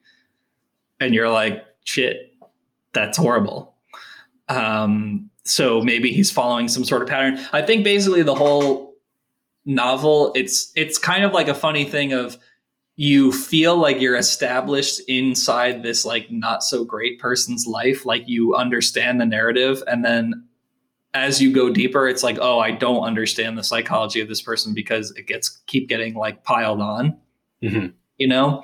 [1.00, 2.34] And you're like, shit,
[2.92, 3.74] that's horrible.
[4.48, 7.38] Um, so maybe he's following some sort of pattern.
[7.52, 8.86] I think basically the whole
[9.66, 12.38] novel it's it's kind of like a funny thing of
[12.94, 18.54] you feel like you're established inside this like not so great person's life like you
[18.54, 20.46] understand the narrative and then
[21.14, 24.72] as you go deeper it's like oh i don't understand the psychology of this person
[24.72, 27.16] because it gets keep getting like piled on
[27.60, 27.88] mm-hmm.
[28.18, 28.62] you know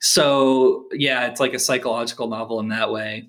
[0.00, 3.28] so yeah it's like a psychological novel in that way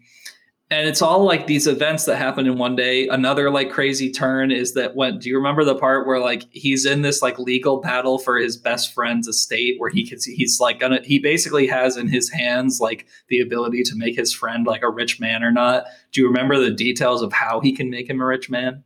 [0.71, 3.07] and it's all like these events that happen in one day.
[3.09, 6.85] Another like crazy turn is that when do you remember the part where like he's
[6.85, 10.79] in this like legal battle for his best friend's estate where he can he's like
[10.79, 14.81] gonna he basically has in his hands like the ability to make his friend like
[14.81, 15.85] a rich man or not?
[16.13, 18.83] Do you remember the details of how he can make him a rich man?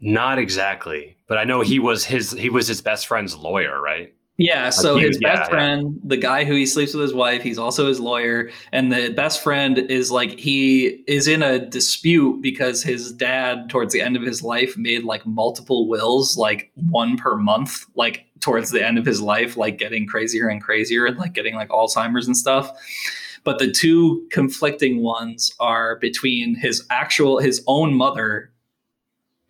[0.00, 4.12] Not exactly but i know he was his he was his best friend's lawyer right
[4.40, 6.00] yeah, so his best yeah, friend, yeah.
[6.04, 8.50] the guy who he sleeps with his wife, he's also his lawyer.
[8.72, 13.92] And the best friend is like, he is in a dispute because his dad, towards
[13.92, 18.70] the end of his life, made like multiple wills, like one per month, like towards
[18.70, 22.26] the end of his life, like getting crazier and crazier and like getting like Alzheimer's
[22.26, 22.72] and stuff.
[23.44, 28.49] But the two conflicting ones are between his actual, his own mother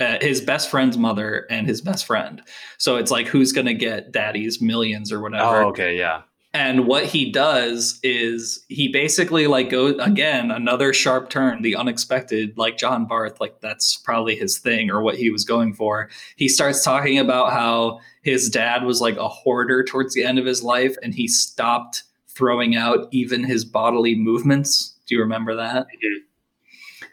[0.01, 2.43] uh, his best friend's mother and his best friend.
[2.79, 5.63] So it's like who's going to get daddy's millions or whatever.
[5.63, 6.23] Oh, okay, yeah.
[6.53, 12.59] And what he does is he basically like goes again another sharp turn, the unexpected,
[12.59, 16.11] like John Barth, like that's probably his thing or what he was going for.
[16.35, 20.47] He starts talking about how his dad was like a hoarder towards the end of
[20.47, 24.97] his life, and he stopped throwing out even his bodily movements.
[25.07, 25.87] Do you remember that?
[25.87, 26.25] Mm-hmm.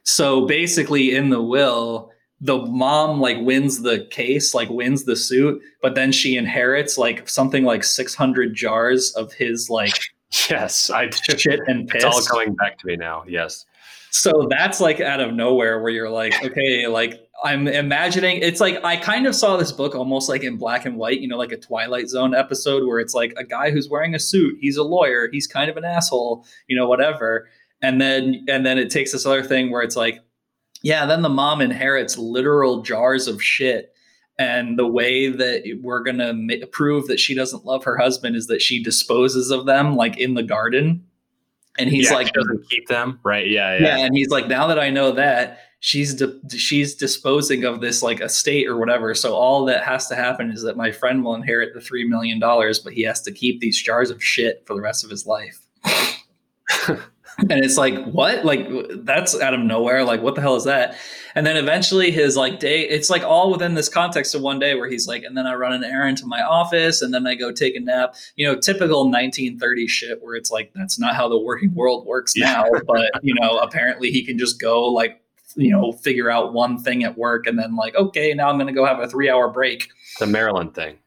[0.04, 5.62] So basically, in the will, the mom like wins the case, like wins the suit,
[5.82, 10.00] but then she inherits like something like 600 jars of his like
[10.50, 12.04] yes, I shit and piss.
[12.04, 13.24] It's all coming back to me now.
[13.28, 13.66] Yes.
[14.12, 18.84] So that's like out of nowhere where you're like, okay, like I'm imagining it's like
[18.84, 21.52] I kind of saw this book almost like in black and white, you know, like
[21.52, 24.84] a Twilight Zone episode where it's like a guy who's wearing a suit, he's a
[24.84, 27.48] lawyer, he's kind of an asshole, you know, whatever.
[27.82, 30.20] And then and then it takes this other thing where it's like
[30.88, 33.94] yeah, then the mom inherits literal jars of shit.
[34.40, 38.38] And the way that we're going to ma- prove that she doesn't love her husband
[38.38, 41.06] is that she disposes of them like in the garden.
[41.78, 43.20] And he's yeah, like, doesn't keep them.
[43.26, 43.50] Right.
[43.50, 43.98] Yeah, yeah.
[43.98, 44.06] Yeah.
[44.06, 48.22] And he's like, now that I know that, she's di- she's disposing of this like
[48.22, 49.14] estate or whatever.
[49.14, 52.40] So all that has to happen is that my friend will inherit the three million
[52.40, 55.26] dollars, but he has to keep these jars of shit for the rest of his
[55.26, 55.60] life.
[57.38, 58.46] and it's like what?
[58.46, 58.68] Like
[59.04, 60.04] that's out of nowhere.
[60.04, 60.98] Like what the hell is that?
[61.36, 64.74] And then eventually his like day it's like all within this context of one day
[64.74, 67.36] where he's like and then i run an errand to my office and then i
[67.36, 68.16] go take a nap.
[68.36, 72.34] You know typical 1930 shit where it's like that's not how the working world works
[72.36, 72.54] yeah.
[72.54, 75.22] now but you know apparently he can just go like
[75.56, 78.66] you know figure out one thing at work and then like okay now i'm going
[78.66, 79.90] to go have a three hour break.
[80.20, 80.98] The maryland thing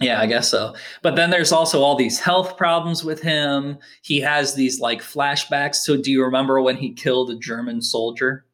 [0.00, 0.74] yeah, I guess so.
[1.02, 3.78] But then there's also all these health problems with him.
[4.02, 5.76] He has these like flashbacks.
[5.76, 8.44] So do you remember when he killed a German soldier?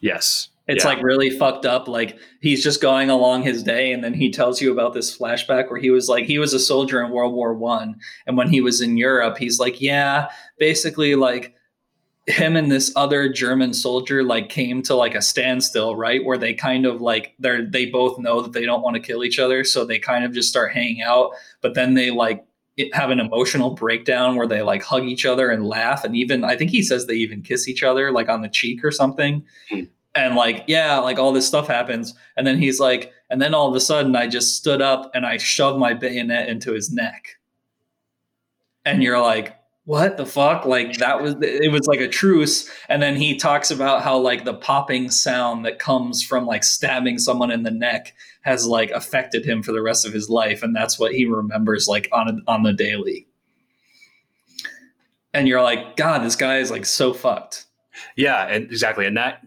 [0.00, 0.48] Yes.
[0.66, 0.90] It's yeah.
[0.90, 1.88] like really fucked up.
[1.88, 5.70] Like he's just going along his day, and then he tells you about this flashback
[5.70, 8.62] where he was like he was a soldier in World War One, and when he
[8.62, 11.54] was in Europe, he's like, yeah, basically like
[12.26, 16.24] him and this other German soldier like came to like a standstill, right?
[16.24, 19.24] Where they kind of like they're they both know that they don't want to kill
[19.24, 21.32] each other, so they kind of just start hanging out.
[21.60, 22.44] But then they like
[22.92, 26.56] have an emotional breakdown where they like hug each other and laugh, and even I
[26.56, 29.44] think he says they even kiss each other like on the cheek or something.
[29.70, 29.88] Mm.
[30.14, 33.68] And like yeah, like all this stuff happens, and then he's like, and then all
[33.68, 37.36] of a sudden I just stood up and I shoved my bayonet into his neck,
[38.86, 40.16] and you're like what?
[40.16, 40.64] The fuck?
[40.64, 44.44] Like that was it was like a truce and then he talks about how like
[44.44, 49.44] the popping sound that comes from like stabbing someone in the neck has like affected
[49.44, 52.62] him for the rest of his life and that's what he remembers like on on
[52.62, 53.26] the daily.
[55.34, 57.66] And you're like god this guy is like so fucked.
[58.16, 59.42] Yeah and exactly and that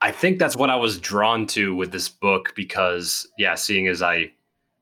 [0.00, 4.02] i think that's what i was drawn to with this book because yeah seeing as
[4.02, 4.32] i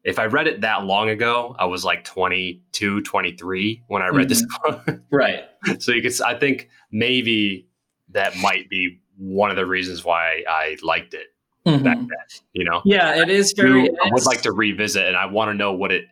[0.04, 4.28] if I read it that long ago, I was like 22, 23 when I read
[4.28, 4.28] mm-hmm.
[4.28, 5.00] this book.
[5.10, 5.44] right.
[5.78, 7.68] So you could, I think maybe
[8.10, 11.28] that might be one of the reasons why I liked it.
[11.66, 11.84] mm-hmm.
[11.84, 12.08] back then.
[12.52, 13.88] You know, yeah, it is very.
[13.88, 16.04] I would like to revisit, and I want to know what it,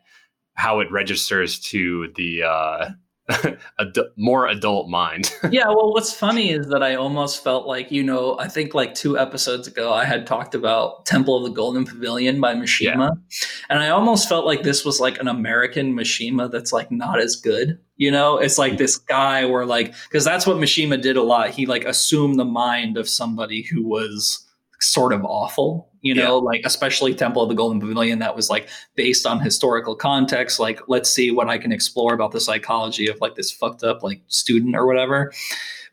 [0.54, 2.90] how it registers to the uh,
[3.80, 5.32] ad- more adult mind.
[5.50, 8.94] yeah, well, what's funny is that I almost felt like you know, I think like
[8.94, 13.48] two episodes ago, I had talked about Temple of the Golden Pavilion by Mishima, yeah.
[13.68, 17.36] and I almost felt like this was like an American Mishima that's like not as
[17.36, 17.78] good.
[17.96, 21.50] You know, it's like this guy where like because that's what Mishima did a lot.
[21.50, 24.46] He like assumed the mind of somebody who was
[24.80, 26.44] sort of awful you know yeah.
[26.44, 30.80] like especially temple of the golden pavilion that was like based on historical context like
[30.88, 34.22] let's see what i can explore about the psychology of like this fucked up like
[34.28, 35.32] student or whatever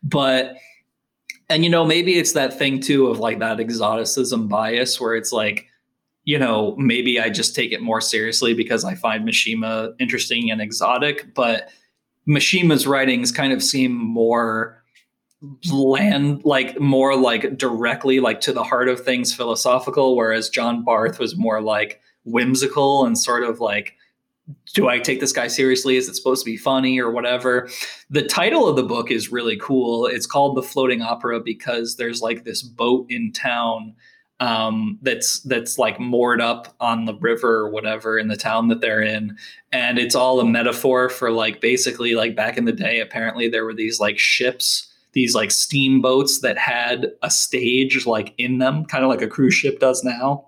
[0.02, 0.56] but
[1.50, 5.32] and you know maybe it's that thing too of like that exoticism bias where it's
[5.32, 5.66] like
[6.24, 10.60] you know maybe i just take it more seriously because i find mishima interesting and
[10.62, 11.68] exotic but
[12.26, 14.77] mishima's writings kind of seem more
[15.70, 21.20] land like more like directly like to the heart of things philosophical whereas john barth
[21.20, 23.94] was more like whimsical and sort of like
[24.72, 25.96] do i take this guy seriously?
[25.96, 27.68] Is it supposed to be funny or whatever?
[28.10, 30.06] The title of the book is really cool.
[30.06, 33.94] It's called the floating opera because there's like this boat in town
[34.40, 38.80] um, that's that's like moored up on the river or whatever in the town that
[38.80, 39.36] they're in,
[39.72, 43.00] and it's all a metaphor for like basically like back in the day.
[43.00, 48.58] Apparently, there were these like ships these like steamboats that had a stage like in
[48.58, 50.46] them, kind of like a cruise ship does now.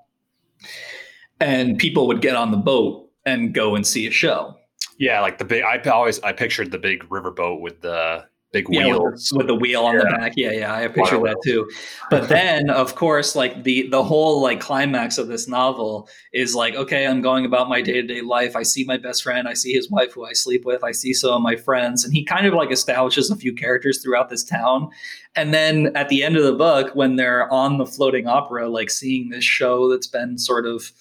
[1.41, 4.57] And people would get on the boat and go and see a show.
[4.99, 5.63] Yeah, like the big.
[5.63, 9.55] I always I pictured the big riverboat with the big yeah, wheels with, with the
[9.55, 10.01] wheel on yeah.
[10.01, 10.33] the back.
[10.37, 11.69] Yeah, yeah, I have picture that too.
[12.11, 16.75] But then, of course, like the the whole like climax of this novel is like,
[16.75, 18.57] okay, I'm going about my day to day life.
[18.57, 19.49] I see my best friend.
[19.49, 20.83] I see his wife, who I sleep with.
[20.83, 24.03] I see some of my friends, and he kind of like establishes a few characters
[24.03, 24.91] throughout this town.
[25.37, 28.91] And then at the end of the book, when they're on the floating opera, like
[28.91, 30.93] seeing this show that's been sort of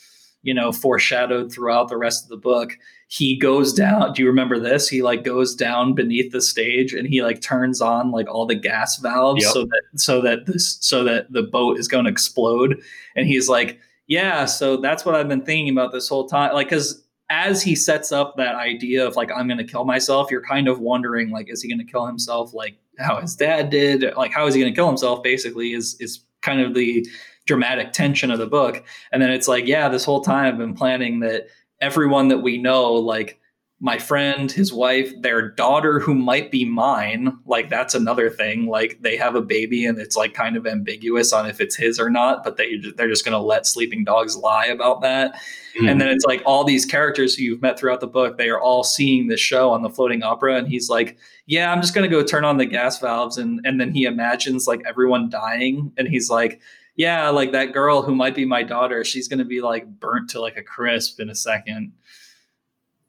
[0.42, 2.78] you know foreshadowed throughout the rest of the book
[3.12, 4.88] he goes down do you remember this?
[4.88, 8.56] He like goes down beneath the stage and he like turns on like all the
[8.56, 9.52] gas valves yep.
[9.52, 12.80] so that so that this so that the boat is going to explode.
[13.16, 16.54] And he's like yeah so that's what i've been thinking about this whole time.
[16.54, 20.32] Like because as he sets up that idea of like i'm going to kill myself
[20.32, 23.70] you're kind of wondering like is he going to kill himself like how his dad
[23.70, 24.04] did?
[24.16, 27.08] Like how is he going to kill himself basically is is kind of the
[27.46, 28.84] dramatic tension of the book.
[29.12, 31.48] And then it's like yeah this whole time i've been planning that
[31.82, 33.40] everyone that we know, like
[33.82, 38.68] my friend, his wife, their daughter, who might be mine, like that's another thing.
[38.68, 41.98] Like they have a baby and it's like kind of ambiguous on if it's his
[41.98, 45.36] or not, but they they're just going to let sleeping dogs lie about that.
[45.78, 45.88] Mm-hmm.
[45.88, 48.60] And then it's like all these characters who you've met throughout the book, they are
[48.60, 52.10] all seeing this show on the floating opera, and he's like, "Yeah, I'm just going
[52.10, 55.94] to go turn on the gas valves," and and then he imagines like everyone dying,
[55.98, 56.60] and he's like
[57.00, 60.30] yeah, like that girl who might be my daughter, she's going to be like burnt
[60.32, 61.94] to like a crisp in a second.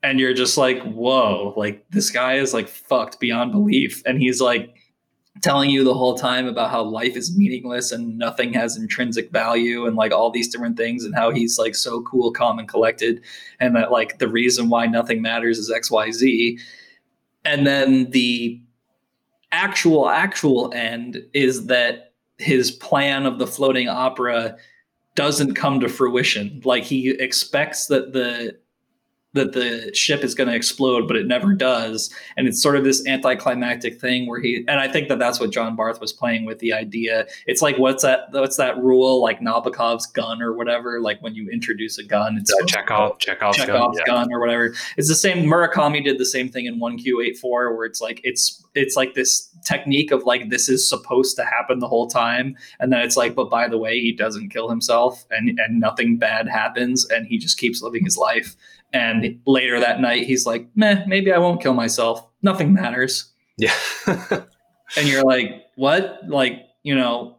[0.04, 4.00] And you're just like, whoa, like this guy is like fucked beyond belief.
[4.06, 4.76] And he's like
[5.42, 9.86] telling you the whole time about how life is meaningless and nothing has intrinsic value
[9.86, 13.20] and like all these different things and how he's like so cool, calm, and collected.
[13.58, 16.60] And that like the reason why nothing matters is XYZ.
[17.44, 18.60] And then the
[19.50, 22.09] actual, actual end is that
[22.40, 24.56] his plan of the floating opera
[25.14, 26.60] doesn't come to fruition.
[26.64, 28.58] Like he expects that the
[29.32, 32.12] that the ship is going to explode, but it never does.
[32.36, 35.52] And it's sort of this anticlimactic thing where he, and I think that that's what
[35.52, 37.26] John Barth was playing with the idea.
[37.46, 39.22] It's like, what's that, what's that rule?
[39.22, 41.00] Like Nabokov's gun or whatever.
[41.00, 44.36] Like when you introduce a gun, it's uh, Chekhov, Chekhov's, Chekhov's gun, gun yeah.
[44.36, 44.74] or whatever.
[44.96, 45.46] It's the same.
[45.46, 47.42] Murakami did the same thing in 1Q84
[47.76, 51.78] where it's like, it's, it's like this technique of like, this is supposed to happen
[51.78, 52.56] the whole time.
[52.78, 56.16] And then it's like, but by the way, he doesn't kill himself and, and nothing
[56.16, 57.08] bad happens.
[57.10, 58.56] And he just keeps living his life
[58.92, 62.26] and later that night, he's like, meh, maybe I won't kill myself.
[62.42, 63.30] Nothing matters.
[63.56, 63.74] Yeah.
[64.06, 66.20] and you're like, what?
[66.26, 67.36] Like, you know,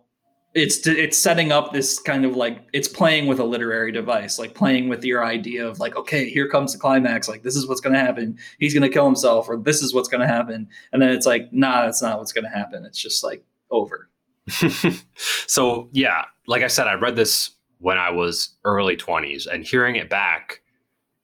[0.54, 4.54] it's it's setting up this kind of like it's playing with a literary device, like
[4.54, 7.30] playing with your idea of like, okay, here comes the climax.
[7.30, 8.38] Like, this is what's going to happen.
[8.60, 10.68] He's going to kill himself, or this is what's going to happen.
[10.92, 12.86] And then it's like, nah, that's not what's going to happen.
[12.86, 14.10] It's just like over.
[15.48, 19.96] so yeah, like I said, I read this when I was early 20s, and hearing
[19.96, 20.62] it back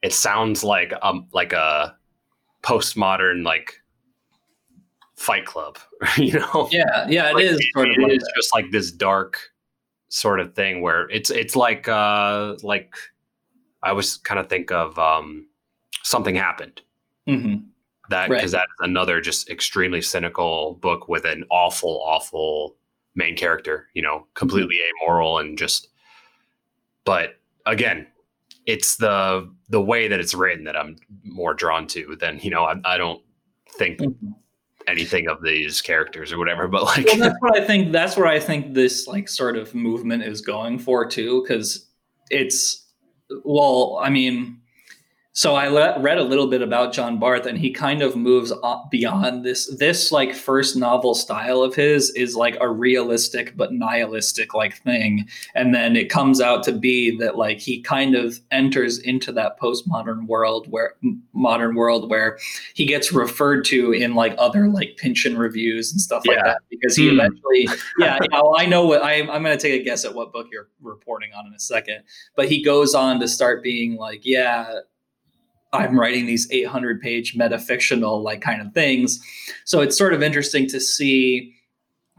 [0.02, 1.96] it sounds like um like a
[2.64, 3.82] postmodern like
[5.18, 5.78] fight club
[6.18, 9.40] you know yeah yeah it like, is it, it like is just like this dark
[10.10, 12.94] sort of thing where it's it's like uh like
[13.84, 15.48] i was kind of think of um
[16.04, 16.82] something happened
[17.28, 17.56] mm-hmm.
[18.10, 18.60] that because right.
[18.60, 22.78] that's another just extremely cynical book with an awful awful
[23.16, 25.10] main character you know completely mm-hmm.
[25.10, 25.90] amoral and just
[27.08, 28.06] but again,
[28.66, 32.66] it's the the way that it's written that I'm more drawn to than you know
[32.66, 33.22] I, I don't
[33.78, 34.32] think mm-hmm.
[34.88, 36.68] Anything of these characters or whatever.
[36.68, 37.92] But like well, that's what I think.
[37.92, 41.88] That's where I think this like sort of movement is going for too, because
[42.30, 42.88] it's
[43.44, 44.62] well, I mean
[45.38, 48.52] so I le- read a little bit about John Barth, and he kind of moves
[48.90, 49.72] beyond this.
[49.78, 55.28] This like first novel style of his is like a realistic but nihilistic like thing,
[55.54, 59.60] and then it comes out to be that like he kind of enters into that
[59.60, 60.96] postmodern world where
[61.34, 62.40] modern world where
[62.74, 66.32] he gets referred to in like other like Pynchon reviews and stuff yeah.
[66.32, 67.20] like that because he hmm.
[67.20, 67.70] eventually
[68.00, 70.34] yeah, yeah well, I know what I, I'm going to take a guess at what
[70.34, 72.02] book you're reporting on in a second,
[72.36, 74.80] but he goes on to start being like yeah
[75.78, 79.20] I'm writing these 800 page metafictional like kind of things.
[79.66, 81.54] So it's sort of interesting to see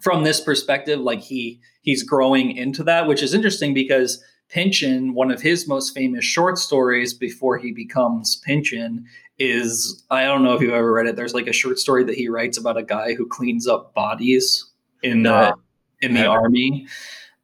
[0.01, 5.31] from this perspective, like he he's growing into that, which is interesting because Pynchon, one
[5.31, 9.05] of his most famous short stories before he becomes Pynchon,
[9.39, 11.17] is I don't know if you've ever read it.
[11.17, 14.65] There's like a short story that he writes about a guy who cleans up bodies
[15.03, 15.55] in the
[16.01, 16.87] in the army.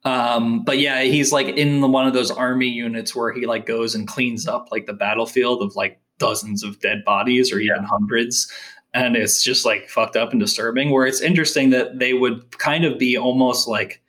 [0.03, 3.65] Um, but yeah, he's like in the, one of those army units where he like
[3.65, 7.81] goes and cleans up like the battlefield of like dozens of dead bodies or even
[7.81, 7.87] yeah.
[7.87, 8.51] hundreds.
[8.93, 10.89] And it's just like fucked up and disturbing.
[10.89, 14.01] Where it's interesting that they would kind of be almost like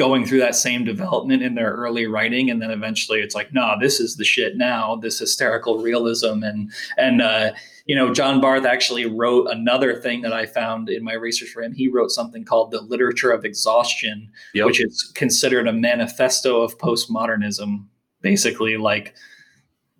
[0.00, 3.76] going through that same development in their early writing and then eventually it's like nah
[3.76, 7.50] this is the shit now this hysterical realism and and uh,
[7.84, 11.62] you know john barth actually wrote another thing that i found in my research for
[11.62, 14.64] him he wrote something called the literature of exhaustion yep.
[14.64, 17.84] which is considered a manifesto of postmodernism
[18.22, 19.14] basically like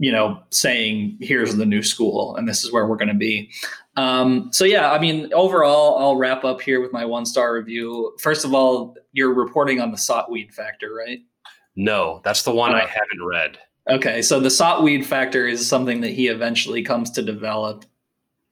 [0.01, 3.51] you know, saying here's the new school and this is where we're going to be.
[3.99, 8.17] Um, so yeah, I mean, overall, I'll wrap up here with my one star review.
[8.19, 11.21] First of all, you're reporting on the Sotweed factor, right?
[11.77, 13.59] No, that's the one uh, I haven't read.
[13.91, 17.85] Okay, so the Sotweed factor is something that he eventually comes to develop.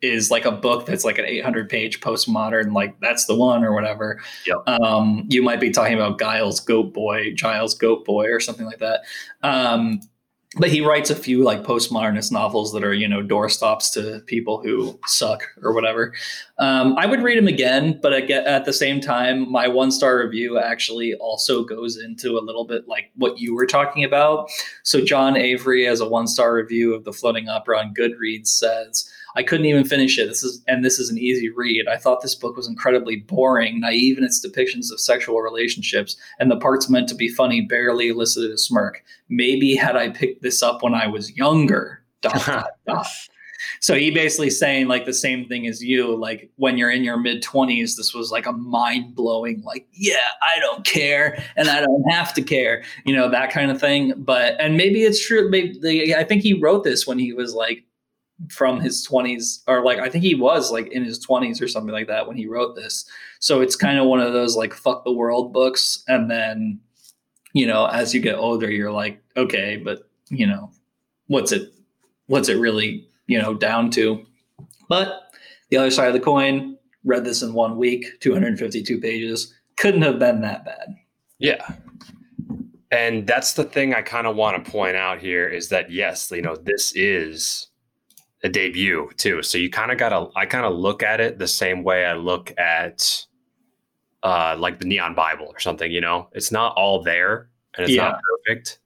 [0.00, 3.74] Is like a book that's like an 800 page postmodern, like that's the one or
[3.74, 4.20] whatever.
[4.46, 4.68] Yep.
[4.68, 8.78] Um, you might be talking about Giles Goat Boy, Giles Goat Boy, or something like
[8.78, 9.00] that.
[9.42, 10.00] Um,
[10.56, 14.62] but he writes a few like postmodernist novels that are you know doorstops to people
[14.62, 16.14] who suck or whatever.
[16.58, 20.58] Um, i would read him again but at the same time my one star review
[20.58, 24.48] actually also goes into a little bit like what you were talking about.
[24.82, 29.10] So john avery has a one star review of the floating opera on goodreads says
[29.38, 30.26] I couldn't even finish it.
[30.26, 31.86] This is and this is an easy read.
[31.86, 36.50] I thought this book was incredibly boring, naive in its depictions of sexual relationships, and
[36.50, 39.04] the parts meant to be funny barely elicited a smirk.
[39.28, 42.02] Maybe had I picked this up when I was younger.
[42.20, 43.06] Dot, dot, dot.
[43.80, 47.16] So he basically saying like the same thing as you, like when you're in your
[47.16, 51.80] mid twenties, this was like a mind blowing, like, yeah, I don't care and I
[51.80, 54.14] don't have to care, you know, that kind of thing.
[54.16, 55.48] But, and maybe it's true.
[55.48, 57.84] Maybe, I think he wrote this when he was like
[58.48, 61.92] from his 20s or like I think he was like in his 20s or something
[61.92, 63.04] like that when he wrote this.
[63.40, 66.04] So it's kind of one of those like fuck the world books.
[66.08, 66.78] And then
[67.52, 70.70] you know as you get older you're like okay but you know
[71.28, 71.72] what's it
[72.26, 74.24] what's it really you know down to?
[74.88, 75.32] But
[75.70, 79.54] the other side of the coin read this in one week 252 pages.
[79.76, 80.94] Couldn't have been that bad.
[81.38, 81.74] Yeah.
[82.90, 86.30] And that's the thing i kind of want to point out here is that yes
[86.30, 87.66] you know this is
[88.42, 89.42] a debut too.
[89.42, 92.04] So you kind of got to, I kind of look at it the same way
[92.04, 93.26] I look at
[94.22, 97.94] uh, like the Neon Bible or something, you know, it's not all there and it's
[97.94, 98.10] yeah.
[98.10, 98.78] not perfect,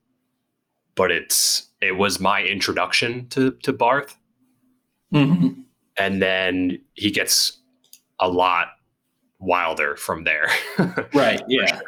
[0.95, 4.17] but it's, it was my introduction to, to Barth.
[5.13, 5.61] Mm-hmm.
[5.97, 7.59] And then he gets
[8.19, 8.69] a lot
[9.39, 10.49] wilder from there.
[11.13, 11.43] right.
[11.47, 11.67] Yeah.
[11.67, 11.83] Sure.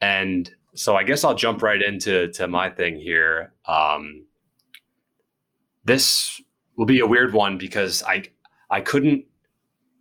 [0.00, 3.52] And so I guess I'll jump right into to my thing here.
[3.66, 4.24] Um,
[5.84, 6.40] this
[6.80, 8.24] will be a weird one because I
[8.70, 9.26] I couldn't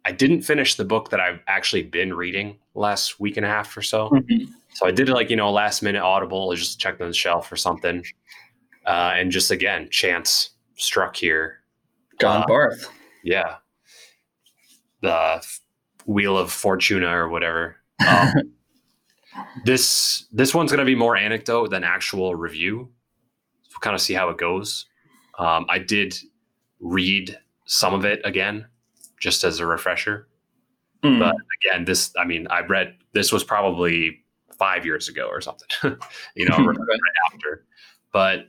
[0.05, 3.75] I didn't finish the book that I've actually been reading last week and a half
[3.75, 4.09] or so.
[4.09, 4.49] Mm-hmm.
[4.75, 7.51] So I did like you know last minute audible, or just checked on the shelf
[7.51, 8.05] or something,
[8.85, 11.59] uh, and just again chance struck here.
[12.21, 12.89] John uh, Barth.
[13.25, 13.57] Yeah,
[15.01, 15.45] the
[16.05, 17.75] Wheel of Fortuna or whatever.
[18.07, 18.53] Um,
[19.65, 22.77] this this one's going to be more anecdote than actual review.
[22.77, 24.85] We'll kind of see how it goes.
[25.37, 26.17] Um, I did
[26.79, 28.67] read some of it again
[29.19, 30.27] just as a refresher.
[31.03, 31.19] Mm.
[31.19, 34.23] But again, this, I mean, I read this was probably
[34.57, 35.67] five years ago or something,
[36.35, 36.99] you know, right
[37.31, 37.65] after.
[38.11, 38.47] But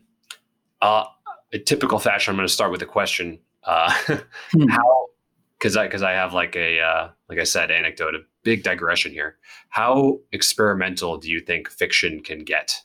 [0.83, 1.05] uh,
[1.53, 3.39] a typical fashion, I'm going to start with a question.
[3.64, 3.91] Uh,
[4.55, 4.70] mm.
[4.70, 5.07] How,
[5.59, 9.12] because I because I have like a uh, like I said, anecdote, a big digression
[9.12, 9.37] here.
[9.68, 12.81] How experimental do you think fiction can get?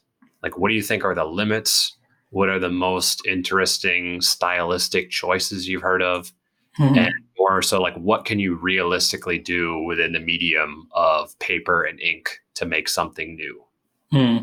[0.46, 1.95] like what do you think are the limits?
[2.36, 6.34] What are the most interesting stylistic choices you've heard of?
[6.78, 6.98] Mm-hmm.
[6.98, 11.98] And more so like what can you realistically do within the medium of paper and
[12.02, 13.64] ink to make something new?
[14.12, 14.38] Hmm.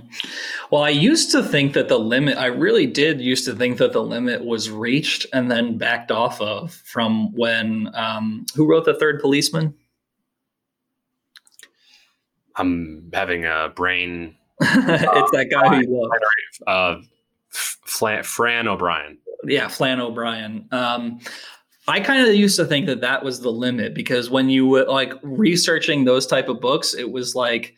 [0.70, 3.92] Well, I used to think that the limit, I really did used to think that
[3.92, 8.94] the limit was reached and then backed off of from when, um, who wrote The
[8.94, 9.74] Third Policeman?
[12.56, 14.36] I'm having a brain.
[14.62, 16.10] it's that guy who
[16.66, 16.96] uh,
[18.02, 19.16] Flann, Fran O'Brien.
[19.44, 20.66] Yeah, Flann O'Brien.
[20.72, 21.20] Um,
[21.86, 24.86] I kind of used to think that that was the limit because when you were
[24.86, 27.76] like researching those type of books, it was like,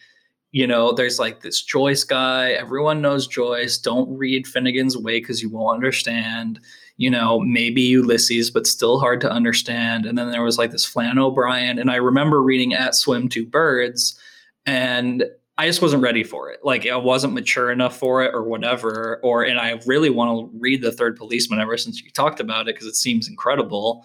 [0.51, 2.53] you know, there's like this Joyce guy.
[2.53, 3.77] Everyone knows Joyce.
[3.77, 6.59] Don't read Finnegans Wake because you won't understand.
[6.97, 10.07] You know, maybe Ulysses, but still hard to understand.
[10.07, 11.79] And then there was like this Flann O'Brien.
[11.79, 14.19] And I remember reading At Swim Two Birds
[14.65, 15.25] and
[15.57, 16.61] I just wasn't ready for it.
[16.65, 19.21] Like I wasn't mature enough for it or whatever.
[19.23, 22.69] Or and I really want to read the third policeman ever since you talked about
[22.69, 24.05] it because it seems incredible.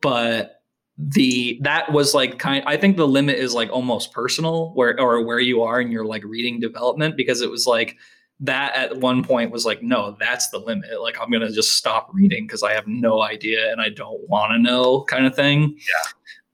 [0.00, 0.62] But
[0.96, 5.24] the that was like kind I think the limit is like almost personal where or
[5.24, 7.96] where you are in your like reading development because it was like
[8.40, 12.10] that at one point was like no that's the limit like i'm gonna just stop
[12.12, 15.78] reading because i have no idea and i don't want to know kind of thing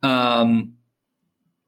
[0.02, 0.74] yeah um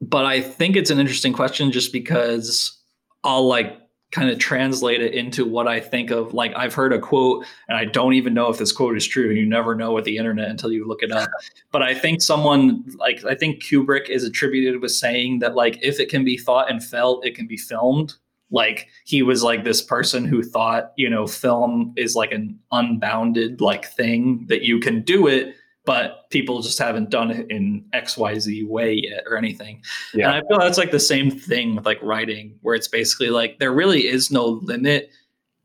[0.02, 2.76] but I think it's an interesting question just because
[3.22, 3.78] I'll like
[4.10, 6.34] kind of translate it into what I think of.
[6.34, 9.30] Like I've heard a quote, and I don't even know if this quote is true.
[9.30, 11.30] You never know with the internet until you look it up.
[11.70, 15.98] But I think someone like I think Kubrick is attributed with saying that like if
[16.00, 18.12] it can be thought and felt, it can be filmed.
[18.50, 23.62] Like he was like this person who thought, you know, film is like an unbounded
[23.62, 28.66] like thing that you can do it but people just haven't done it in XYZ
[28.68, 29.82] way yet or anything.
[30.14, 30.28] Yeah.
[30.28, 33.58] And I feel that's like the same thing with like writing, where it's basically like
[33.58, 35.10] there really is no limit,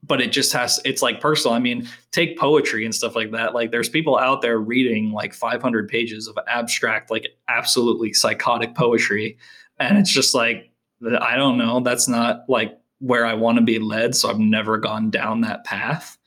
[0.03, 1.53] but it just has, it's like personal.
[1.53, 3.53] I mean, take poetry and stuff like that.
[3.53, 9.38] Like there's people out there reading like 500 pages of abstract, like absolutely psychotic poetry.
[9.80, 10.72] And it's just like,
[11.20, 11.80] I don't know.
[11.82, 14.15] That's not like where I want to be led.
[14.15, 16.18] So I've never gone down that path.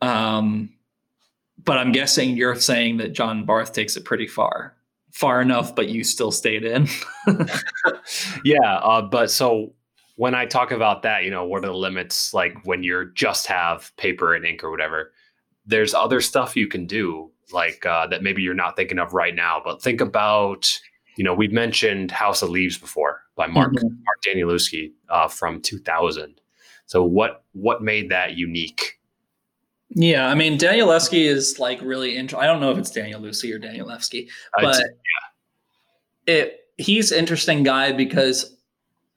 [0.00, 0.72] Um,
[1.64, 4.76] but I'm guessing you're saying that John Barth takes it pretty far,
[5.12, 6.88] far enough, but you still stayed in.
[8.44, 9.74] yeah, uh, but so
[10.16, 12.34] when I talk about that, you know, what are the limits?
[12.34, 15.12] Like when you're just have paper and ink or whatever,
[15.66, 19.34] there's other stuff you can do, like uh, that maybe you're not thinking of right
[19.34, 19.60] now.
[19.64, 20.78] But think about,
[21.16, 23.86] you know, we've mentioned House of Leaves before by Mark mm-hmm.
[23.86, 26.40] Mark Danielewski uh, from 2000.
[26.86, 28.99] So what what made that unique?
[29.90, 32.42] Yeah, I mean Danielewski is like really interesting.
[32.42, 36.34] I don't know if it's Daniel Lucy or Danielewski, but yeah.
[36.34, 38.56] it he's interesting guy because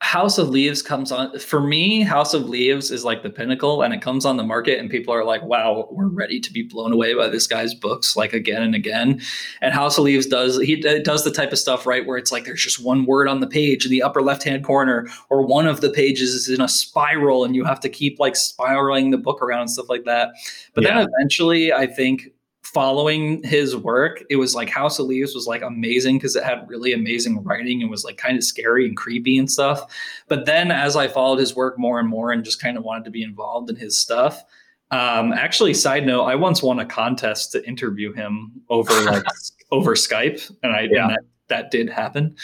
[0.04, 2.02] House of Leaves comes on for me.
[2.02, 5.14] House of Leaves is like the pinnacle, and it comes on the market, and people
[5.14, 8.62] are like, "Wow, we're ready to be blown away by this guy's books like again
[8.62, 9.22] and again."
[9.62, 12.44] And House of Leaves does he does the type of stuff right where it's like
[12.44, 15.66] there's just one word on the page in the upper left hand corner, or one
[15.66, 19.16] of the pages is in a spiral, and you have to keep like spiraling the
[19.16, 20.34] book around and stuff like that.
[20.74, 20.98] But yeah.
[20.98, 22.33] then eventually, I think
[22.74, 26.68] following his work, it was like House of Leaves was like amazing because it had
[26.68, 29.94] really amazing writing and was like kind of scary and creepy and stuff.
[30.28, 33.04] But then as I followed his work more and more and just kind of wanted
[33.04, 34.44] to be involved in his stuff,
[34.90, 39.24] um, actually, side note, I once won a contest to interview him over like
[39.72, 41.04] over Skype, and I yeah.
[41.04, 42.36] and that that did happen.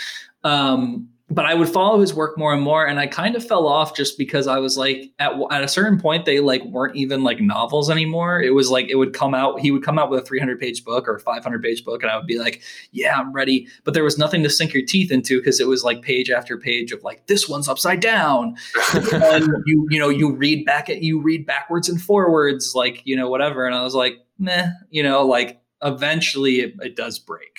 [0.42, 3.68] Um, but I would follow his work more and more, and I kind of fell
[3.68, 7.22] off just because I was like, at at a certain point, they like weren't even
[7.22, 8.42] like novels anymore.
[8.42, 10.84] It was like it would come out, he would come out with a 300 page
[10.84, 13.68] book or a 500 page book, and I would be like, yeah, I'm ready.
[13.84, 16.58] But there was nothing to sink your teeth into because it was like page after
[16.58, 18.56] page of like this one's upside down,
[19.12, 23.16] and you you know you read back at you read backwards and forwards, like you
[23.16, 27.58] know whatever, and I was like, meh, you know, like eventually it, it does break.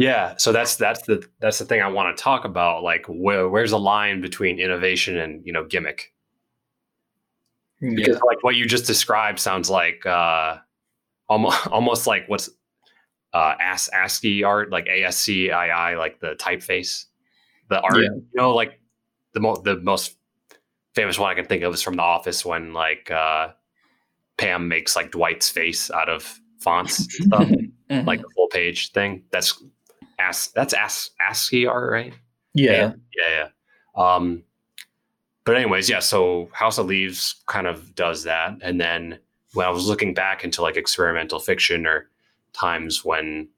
[0.00, 2.82] Yeah, so that's that's the that's the thing I want to talk about.
[2.82, 6.14] Like, where, where's the line between innovation and you know gimmick?
[7.82, 8.26] Because yeah.
[8.26, 10.56] like what you just described sounds like uh,
[11.28, 12.48] almost almost like what's
[13.34, 17.04] uh, AS, ASCII art, like ASCII, like the typeface,
[17.68, 17.96] the art.
[17.96, 18.08] Yeah.
[18.08, 18.80] You know, like
[19.34, 20.16] the most the most
[20.94, 23.48] famous one I can think of is from The Office when like uh,
[24.38, 27.48] Pam makes like Dwight's face out of fonts, stuff,
[27.90, 28.08] mm-hmm.
[28.08, 29.24] like a full page thing.
[29.30, 29.62] That's
[30.20, 32.14] As, that's As, ASCII art, right?
[32.54, 32.92] Yeah.
[33.16, 33.48] yeah,
[33.96, 34.14] yeah.
[34.14, 34.42] Um,
[35.44, 36.00] but anyways, yeah.
[36.00, 39.18] So House of Leaves kind of does that, and then
[39.54, 42.08] when I was looking back into like experimental fiction or
[42.52, 43.48] times when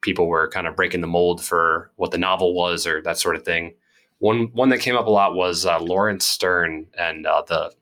[0.00, 3.36] people were kind of breaking the mold for what the novel was or that sort
[3.36, 3.74] of thing.
[4.18, 7.72] One one that came up a lot was uh, Laurence Sterne and uh, the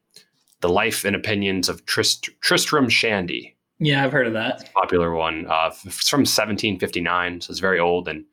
[0.60, 3.53] the life and opinions of Trist- Tristram Shandy.
[3.78, 4.72] Yeah, I've heard of that.
[4.72, 5.46] Popular one.
[5.46, 8.08] Uh, it's from 1759, so it's very old.
[8.08, 8.24] And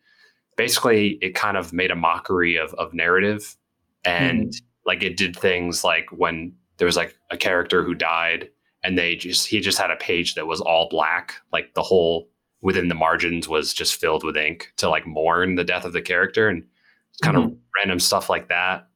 [0.56, 3.56] basically, it kind of made a mockery of, of narrative.
[4.06, 4.62] And mm.
[4.86, 8.50] like it did things like when there was like a character who died
[8.84, 12.30] and they just, he just had a page that was all black, like the whole
[12.62, 16.02] within the margins was just filled with ink to like mourn the death of the
[16.02, 16.64] character and
[17.24, 17.48] kind mm-hmm.
[17.48, 18.88] of random stuff like that.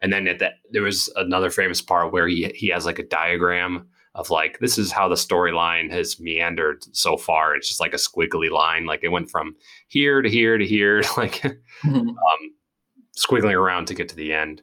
[0.00, 3.06] And then at that, there was another famous part where he he has like a
[3.06, 3.88] diagram
[4.18, 7.54] of like this is how the storyline has meandered so far.
[7.54, 9.54] It's just like a squiggly line, like it went from
[9.86, 12.08] here to here to here, like mm-hmm.
[12.08, 12.54] um,
[13.16, 14.60] squiggling around to get to the end.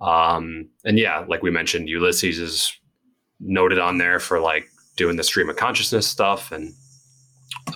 [0.00, 2.76] Um, and yeah, like we mentioned, Ulysses is
[3.38, 4.66] noted on there for like
[4.96, 6.74] doing the stream of consciousness stuff and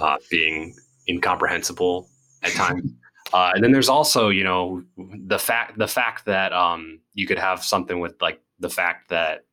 [0.01, 0.75] uh, being
[1.09, 2.09] incomprehensible
[2.43, 2.93] at times.
[3.31, 7.39] Uh, and then there's also, you know, the fact the fact that um, you could
[7.39, 9.45] have something with like the fact that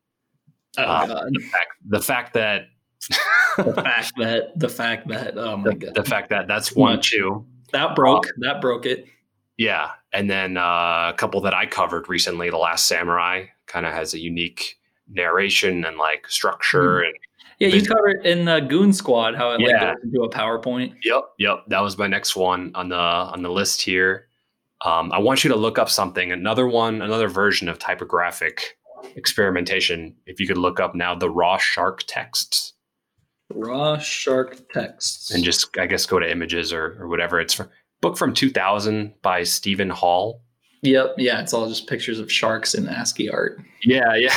[0.77, 2.67] oh, uh, the fact the fact that
[3.57, 6.99] the fact that the fact that oh my the, god the fact that that's one
[7.01, 9.05] too that broke uh, that broke it
[9.57, 13.93] yeah and then uh, a couple that I covered recently, The Last Samurai, kind of
[13.93, 17.07] has a unique narration and like structure mm.
[17.07, 17.15] and
[17.59, 19.67] yeah, you covered in the Goon Squad how it yeah.
[19.67, 20.93] like goes into a PowerPoint.
[21.03, 21.63] Yep, yep.
[21.69, 24.27] That was my next one on the on the list here.
[24.83, 28.77] Um, I want you to look up something, another one, another version of typographic
[29.15, 30.15] experimentation.
[30.25, 32.73] If you could look up now the raw shark texts.
[33.53, 35.31] Raw shark texts.
[35.31, 37.39] And just I guess go to images or, or whatever.
[37.39, 37.69] It's from,
[38.01, 40.41] book from 2000 by Steven Hall.
[40.81, 41.15] Yep.
[41.17, 41.41] Yeah.
[41.41, 43.59] It's all just pictures of sharks in ASCII art.
[43.83, 44.15] Yeah.
[44.15, 44.35] Yeah.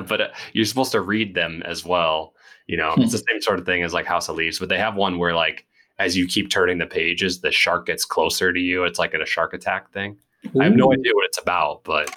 [0.06, 2.34] but uh, you're supposed to read them as well.
[2.66, 4.78] You know, it's the same sort of thing as like House of Leaves, but they
[4.78, 5.66] have one where like
[5.98, 8.84] as you keep turning the pages, the shark gets closer to you.
[8.84, 10.18] It's like a shark attack thing.
[10.46, 10.60] Ooh.
[10.60, 12.14] I have no idea what it's about, but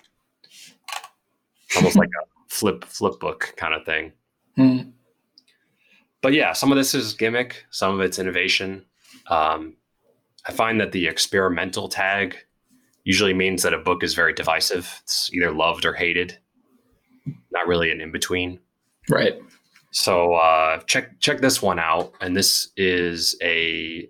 [1.78, 4.12] almost like a flip flip book kind of thing.
[4.56, 4.90] Hmm.
[6.22, 8.86] But yeah, some of this is gimmick, some of it's innovation.
[9.30, 9.76] Um,
[10.48, 12.36] I find that the experimental tag
[13.04, 15.02] usually means that a book is very divisive.
[15.04, 16.38] It's either loved or hated,
[17.52, 18.60] not really an in between.
[19.10, 19.36] Right.
[19.92, 24.10] So uh, check check this one out, and this is a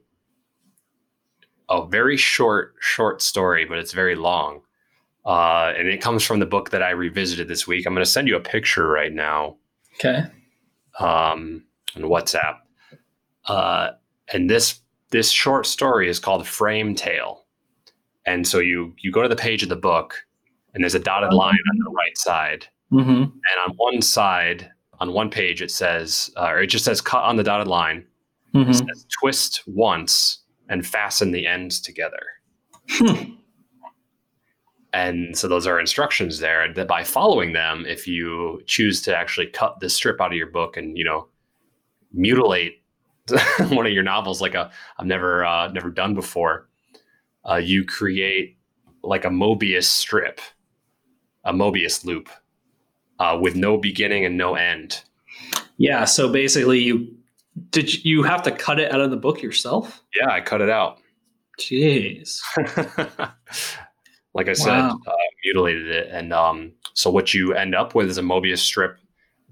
[1.70, 4.62] a very short short story, but it's very long,
[5.26, 7.86] uh, and it comes from the book that I revisited this week.
[7.86, 9.58] I'm going to send you a picture right now.
[9.96, 10.24] Okay.
[11.00, 11.64] Um,
[11.96, 12.58] on WhatsApp,
[13.48, 13.92] uh,
[14.34, 14.80] and this
[15.12, 17.46] this short story is called Frame Tale,
[18.26, 20.26] and so you you go to the page of the book,
[20.74, 23.24] and there's a dotted line on the right side, mm-hmm.
[23.24, 23.32] and
[23.66, 27.36] on one side on one page it says, uh, or it just says cut on
[27.36, 28.06] the dotted line.
[28.54, 28.72] Mm-hmm.
[28.72, 32.22] Says, twist once and fasten the ends together.
[32.90, 33.34] Hmm.
[34.96, 36.64] And so those are instructions there.
[36.64, 40.38] And that by following them, if you choose to actually cut this strip out of
[40.38, 41.28] your book and you know
[42.14, 42.82] mutilate
[43.68, 46.70] one of your novels like a I've never uh, never done before,
[47.44, 48.58] uh, you create
[49.04, 50.40] like a Mobius strip,
[51.44, 52.30] a Mobius loop
[53.20, 55.04] uh, with no beginning and no end.
[55.76, 56.06] Yeah.
[56.06, 57.14] So basically, you
[57.70, 60.02] did you have to cut it out of the book yourself?
[60.18, 61.00] Yeah, I cut it out.
[61.60, 62.40] Jeez.
[64.36, 65.00] like I said, wow.
[65.08, 65.14] uh,
[65.46, 68.98] mutilated it, and um, so what you end up with is a Mobius strip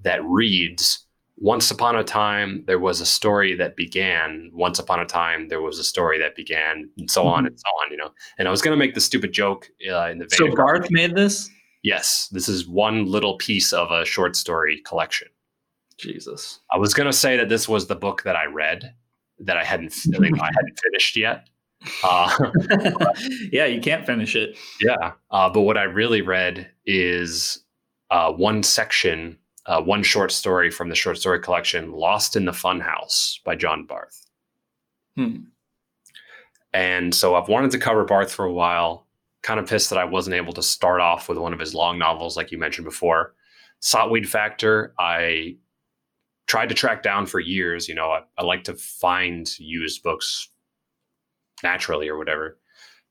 [0.04, 1.00] that reads.
[1.38, 4.52] Once upon a time, there was a story that began.
[4.54, 7.30] Once upon a time, there was a story that began, and so mm-hmm.
[7.30, 7.92] on and so on.
[7.92, 10.28] You know, and I was going to make the stupid joke uh, in the.
[10.30, 10.50] Video.
[10.50, 11.50] So Garth made this.
[11.82, 15.30] Yes, this is one little piece of a short story collection.
[15.98, 16.60] Jesus.
[16.72, 18.94] I was going to say that this was the book that I read
[19.40, 21.48] that I hadn't I hadn't finished yet.
[22.04, 22.52] Uh,
[23.52, 24.58] yeah, you can't finish it.
[24.82, 27.64] Yeah, uh, but what I really read is
[28.12, 32.52] uh, one section, uh, one short story from the short story collection, "Lost in the
[32.52, 34.26] Funhouse" by John Barth.
[35.16, 35.36] Hmm.
[36.74, 39.06] And so I've wanted to cover Barth for a while
[39.44, 42.00] kind of pissed that I wasn't able to start off with one of his long
[42.00, 43.36] novels, like you mentioned before.
[43.82, 45.58] Sotweed Factor, I
[46.48, 47.88] tried to track down for years.
[47.88, 50.50] You know, I, I like to find used books
[51.64, 52.58] naturally or whatever.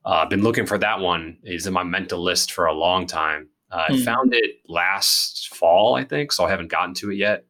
[0.04, 1.38] I've uh, been looking for that one.
[1.44, 3.48] Is in my mental list for a long time.
[3.70, 4.02] Uh, I hmm.
[4.02, 7.46] found it last fall, I think, so I haven't gotten to it yet.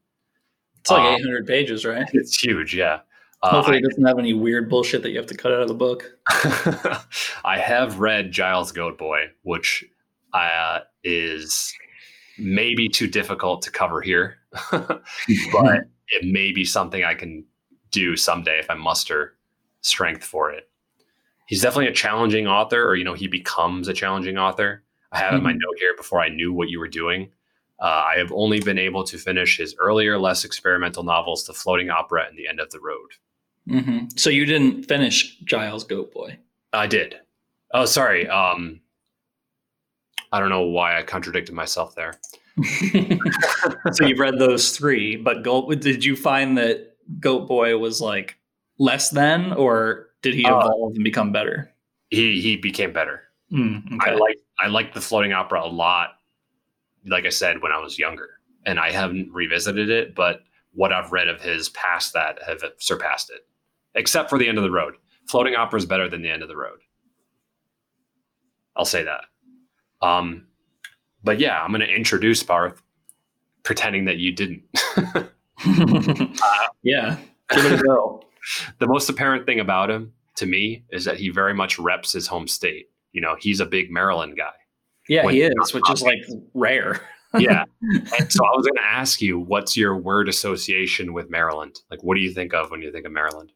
[0.80, 2.09] It's like um, 800 pages, right?
[2.12, 3.00] It's huge, yeah.
[3.42, 5.68] Uh, Hopefully, it doesn't have any weird bullshit that you have to cut out of
[5.68, 6.12] the book.
[7.44, 9.84] I have read Giles Goat Boy, which
[10.32, 11.74] uh, is
[12.38, 14.36] maybe too difficult to cover here,
[14.70, 17.44] but it may be something I can
[17.90, 19.34] do someday if I muster
[19.80, 20.68] strength for it.
[21.47, 24.82] He's definitely a challenging author, or you know, he becomes a challenging author.
[25.11, 25.36] I have mm-hmm.
[25.36, 27.30] in my note here before I knew what you were doing.
[27.80, 31.90] Uh, I have only been able to finish his earlier, less experimental novels, The Floating
[31.90, 33.11] Opera and The End of the Road.
[33.68, 34.16] Mm-hmm.
[34.16, 36.38] So you didn't finish Giles Goat Boy.
[36.72, 37.16] I did.
[37.74, 38.28] Oh, sorry.
[38.28, 38.80] Um,
[40.30, 42.14] I don't know why I contradicted myself there.
[43.93, 45.68] so you've read those three, but Goat.
[45.80, 48.38] Did you find that Goat Boy was like
[48.78, 51.73] less than, or did he Uh, evolve and become better?
[52.11, 53.23] He he became better.
[53.53, 56.18] Mm, I like I liked the floating opera a lot.
[57.05, 60.43] Like I said, when I was younger, and I haven't revisited it, but
[60.73, 63.47] what I've read of his past that have surpassed it,
[63.95, 64.95] except for the end of the road.
[65.29, 66.79] Floating opera is better than the end of the road.
[68.75, 69.25] I'll say that.
[70.01, 70.47] Um,
[71.23, 72.83] but yeah, I'm going to introduce Barth,
[73.62, 74.62] pretending that you didn't.
[76.83, 77.18] yeah,
[77.51, 78.25] give it a go.
[78.78, 82.26] The most apparent thing about him to me is that he very much reps his
[82.26, 82.86] home state.
[83.12, 84.53] You know, he's a big Maryland guy.
[85.09, 86.24] Yeah, he is, which is like
[86.55, 87.01] rare.
[87.38, 87.64] Yeah.
[87.80, 91.80] and so I was going to ask you, what's your word association with Maryland?
[91.90, 93.53] Like, what do you think of when you think of Maryland?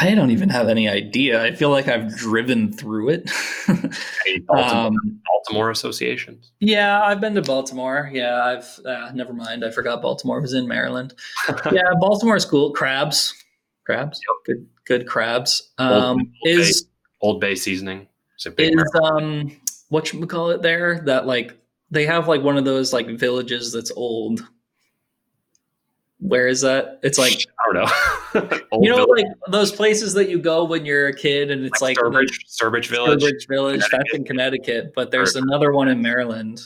[0.00, 1.42] I don't even have any idea.
[1.42, 3.30] I feel like I've driven through it.
[4.46, 6.52] Baltimore, um, Baltimore associations?
[6.60, 8.08] yeah, I've been to Baltimore.
[8.12, 9.64] Yeah, I've uh, never mind.
[9.64, 11.14] I forgot Baltimore was in Maryland.
[11.72, 12.72] yeah, Baltimore's cool.
[12.72, 13.34] Crabs,
[13.84, 15.70] crabs, good, good crabs.
[15.78, 16.86] Um, Old is
[17.20, 18.06] Old Bay seasoning.
[18.38, 19.50] Is is um
[19.88, 21.00] what you call it there?
[21.00, 21.58] That like
[21.90, 24.46] they have like one of those like villages that's old.
[26.20, 27.00] Where is that?
[27.02, 28.58] It's like I don't know.
[28.80, 31.80] You know, Village, like those places that you go when you're a kid, and it's
[31.80, 33.22] like, Sturbridge, Sturbridge Village.
[33.22, 33.82] Sturbridge Village.
[33.90, 36.60] That's in Connecticut, but there's another one in Maryland.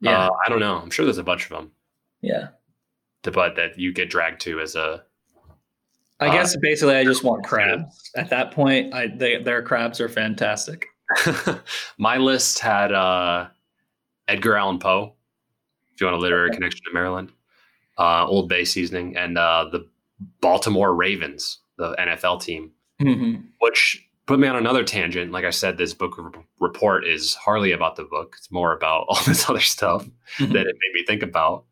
[0.00, 0.76] Yeah, Uh, I don't know.
[0.78, 1.70] I'm sure there's a bunch of them,
[2.20, 2.48] yeah.
[3.22, 5.04] but that you get dragged to as a.
[6.20, 8.10] I Uh, guess basically, I just want crabs.
[8.16, 10.86] At that point, I they, their crabs are fantastic.
[11.98, 13.48] My list had uh,
[14.28, 15.14] Edgar Allan Poe,
[15.94, 17.32] if you want a literary connection to Maryland,
[17.98, 19.88] uh, Old Bay seasoning, and uh, the
[20.40, 23.44] Baltimore Ravens, the NFL team, Mhm.
[23.60, 25.32] which put me on another tangent.
[25.32, 29.06] Like I said, this book re- report is hardly about the book; it's more about
[29.08, 30.04] all this other stuff
[30.38, 30.52] Mhm.
[30.52, 31.64] that it made me think about.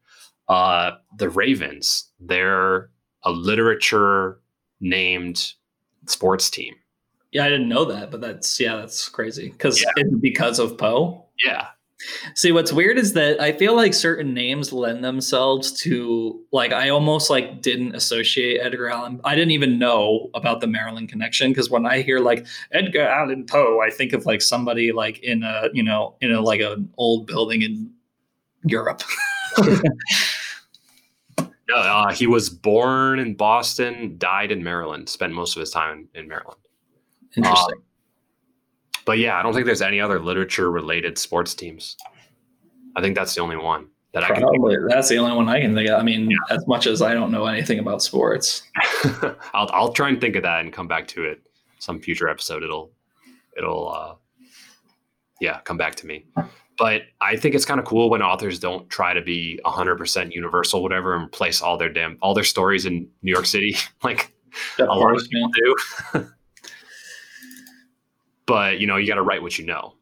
[0.48, 2.90] Uh, the Ravens, they're
[3.22, 4.40] a literature
[4.80, 5.52] named
[6.06, 6.74] sports team.
[7.32, 10.02] Yeah, I didn't know that, but that's yeah, that's crazy because Yeah.
[10.20, 11.26] because of Poe.
[11.44, 11.68] Yeah,
[12.34, 16.88] See, what's weird is that I feel like certain names lend themselves to like I
[16.88, 19.20] almost like didn't associate Edgar Allan.
[19.24, 23.44] I didn't even know about the Maryland connection because when I hear like Edgar Allan
[23.44, 26.90] Poe, I think of like somebody like in a you know in a like an
[26.96, 27.92] old building in
[28.64, 29.02] Europe.
[29.58, 29.80] no,
[31.76, 36.28] uh, he was born in Boston, died in Maryland, spent most of his time in
[36.28, 36.60] Maryland.
[37.36, 37.82] Interesting.
[39.10, 41.96] But yeah, I don't think there's any other literature related sports teams.
[42.94, 45.48] I think that's the only one that I can think Probably that's the only one
[45.48, 45.98] I can think of.
[45.98, 48.62] I mean, as much as I don't know anything about sports.
[49.52, 51.42] I'll I'll try and think of that and come back to it
[51.80, 52.62] some future episode.
[52.62, 52.92] It'll
[53.58, 54.14] it'll uh
[55.40, 56.26] yeah, come back to me.
[56.78, 60.84] But I think it's kind of cool when authors don't try to be 100% universal
[60.84, 64.32] whatever and place all their damn all their stories in New York City like
[64.78, 66.28] a lot of people do.
[68.50, 69.94] but you know, you got to write what you know.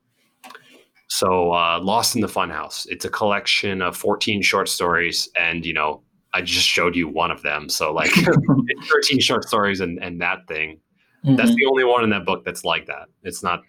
[1.11, 2.87] So, uh, Lost in the Funhouse.
[2.89, 6.03] It's a collection of 14 short stories, and you know,
[6.35, 7.69] I just showed you one of them.
[7.69, 8.11] So, like,
[8.91, 10.81] 13 short stories and and that thing.
[11.25, 11.57] That's Mhm.
[11.57, 13.09] the only one in that book that's like that.
[13.23, 13.63] It's not.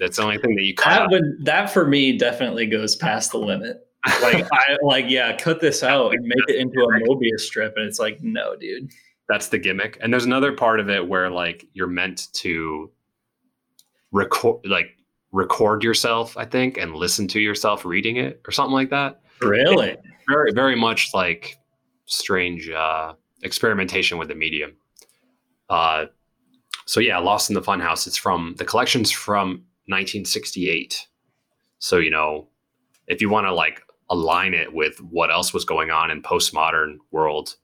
[0.00, 3.30] That's the only thing that you cut that would that for me definitely goes past
[3.32, 3.78] the limit.
[4.22, 7.86] Like I like yeah, cut this out and make it into a Mobius strip, and
[7.86, 8.90] it's like no, dude.
[9.28, 9.98] that's the gimmick.
[10.00, 12.90] And there's another part of it where like you're meant to
[14.14, 14.96] record, like
[15.32, 19.20] record yourself, I think, and listen to yourself reading it or something like that.
[19.42, 19.98] Really?
[20.28, 21.58] very very much like
[22.06, 23.12] strange uh
[23.42, 24.76] experimentation with the medium
[25.70, 26.06] uh
[26.86, 31.06] so yeah lost in the funhouse it's from the collection's from 1968
[31.78, 32.48] so you know
[33.06, 36.96] if you want to like align it with what else was going on in postmodern
[37.10, 37.56] world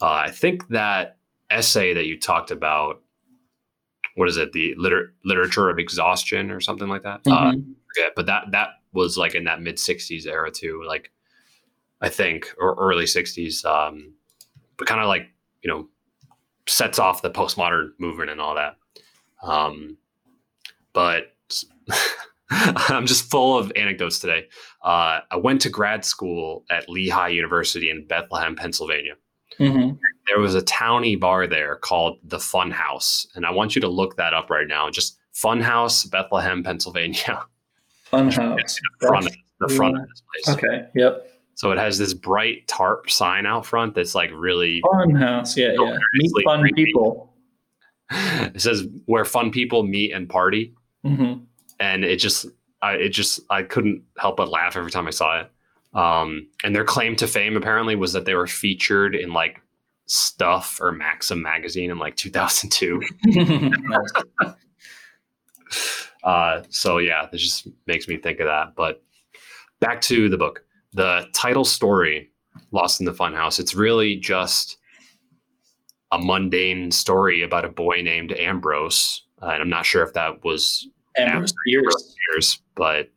[0.00, 1.18] uh, i think that
[1.50, 3.02] essay that you talked about
[4.18, 7.74] what is it the liter- literature of exhaustion or something like that uh, Mhm.
[7.94, 11.10] forget, but that that was like in that mid '60s era too, like
[12.00, 13.64] I think, or early '60s.
[13.64, 14.14] Um,
[14.76, 15.28] but kind of like
[15.62, 15.88] you know
[16.66, 18.76] sets off the postmodern movement and all that.
[19.42, 19.96] Um,
[20.92, 21.34] but
[22.50, 24.48] I'm just full of anecdotes today.
[24.82, 29.14] Uh, I went to grad school at Lehigh University in Bethlehem, Pennsylvania
[29.58, 29.98] Mhm.
[30.26, 33.88] there was a towny bar there called the Fun House, and I want you to
[33.88, 34.90] look that up right now.
[34.90, 37.44] Just Fun House, Bethlehem, Pennsylvania.
[38.12, 38.78] Funhouse.
[39.00, 39.28] The front,
[39.60, 40.56] the front of this place.
[40.56, 40.86] Okay.
[40.94, 41.24] Yep.
[41.54, 45.56] So it has this bright tarp sign out front that's like really Funhouse.
[45.56, 45.96] Yeah, yeah.
[46.14, 46.84] Meet fun creepy.
[46.86, 47.34] people.
[48.10, 50.74] it says where fun people meet and party.
[51.04, 51.34] hmm
[51.80, 52.46] and it just
[52.82, 55.50] I it just I couldn't help but laugh every time I saw it.
[55.98, 59.60] Um, and their claim to fame apparently was that they were featured in like
[60.06, 63.02] Stuff or Maxim magazine in like 2002.
[66.24, 68.74] Uh, so yeah, this just makes me think of that.
[68.74, 69.02] But
[69.80, 72.30] back to the book, the title story,
[72.72, 74.78] "Lost in the Funhouse." It's really just
[76.10, 80.42] a mundane story about a boy named Ambrose, uh, and I'm not sure if that
[80.44, 82.16] was Ambrose after Bierce.
[82.32, 83.10] years, but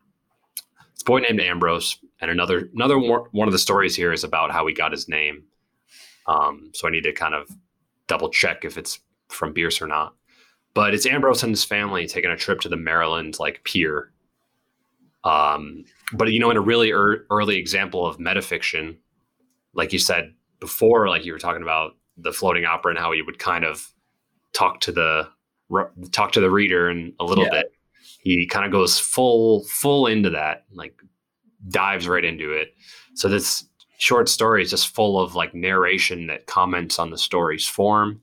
[0.92, 4.50] it's a boy named Ambrose, and another another one of the stories here is about
[4.52, 5.42] how he got his name.
[6.26, 7.48] Um, so I need to kind of
[8.06, 10.14] double check if it's from Bierce or not.
[10.72, 14.12] But it's Ambrose and his family taking a trip to the Maryland like pier.
[15.24, 18.96] Um, but you know, in a really ear early example of metafiction,
[19.74, 23.22] like you said before, like you were talking about the floating opera and how he
[23.22, 23.92] would kind of
[24.52, 25.28] talk to the
[25.68, 27.50] re- talk to the reader and a little Yeah.
[27.50, 27.72] bit.
[28.20, 30.94] He kind of goes full full into that, like
[31.68, 32.74] dives right into it.
[33.14, 33.64] So this
[33.98, 38.20] short story is just full of like narration that comments on the story's form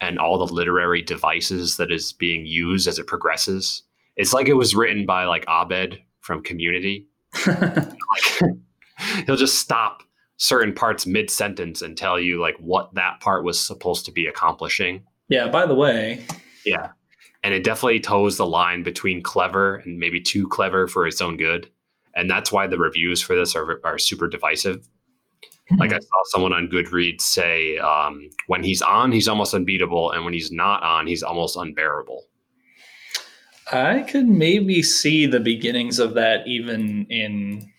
[0.00, 3.82] and all the literary devices that is being used as it progresses.
[4.16, 7.06] It's like it was written by like Abed from Community.
[9.26, 10.02] He'll just stop
[10.36, 14.26] certain parts mid sentence and tell you like what that part was supposed to be
[14.26, 15.04] accomplishing.
[15.28, 15.48] yeah.
[15.48, 16.24] By the way,
[16.64, 16.90] Yeah.
[17.44, 21.36] And it definitely toes the line between clever and maybe too clever for its own
[21.36, 21.68] good.
[22.14, 24.86] And that's why the reviews for this are, are super divisive.
[25.78, 30.10] Like I saw someone on Goodreads say, um, when he's on, he's almost unbeatable.
[30.10, 32.24] And when he's not on, he's almost unbearable.
[33.72, 37.70] I could maybe see the beginnings of that even in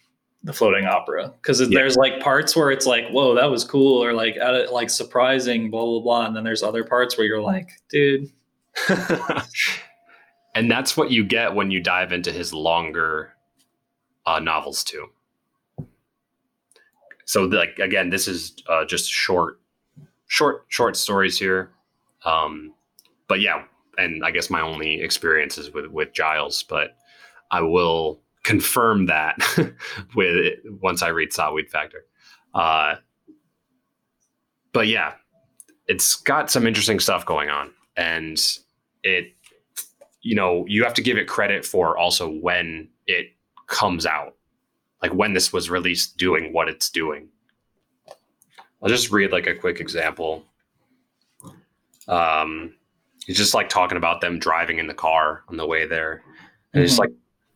[0.43, 1.67] the floating opera because Yeah.
[1.71, 5.69] there's like parts where it's like, whoa, that was cool, or like uh, like surprising,
[5.69, 8.29] blah blah blah, and then there's other parts where you're like, dude,
[10.55, 13.32] and that's what you get when you dive into his longer
[14.25, 15.07] uh, novels too.
[17.25, 19.59] So, like again, this is uh, just short,
[20.27, 21.71] short, short stories here.
[22.25, 22.73] Um,
[23.27, 23.63] but yeah,
[23.97, 26.97] and I guess my only experiences with with Giles, but
[27.51, 29.37] I will confirm that
[30.15, 32.05] with once I read Sotweed Factor.
[32.53, 32.95] Uh,
[34.73, 35.13] but yeah,
[35.87, 38.39] it's got some interesting stuff going on, and
[39.03, 39.33] it
[40.21, 43.27] you know you have to give it credit for also when it
[43.67, 44.35] comes out
[45.01, 47.27] like when this was released doing what it's doing.
[48.81, 50.45] I'll just read like a quick example.
[52.07, 52.75] Um
[53.27, 56.21] it's just like talking about them driving in the car on the way there.
[56.73, 56.99] And it's Mhm.
[56.99, 57.09] like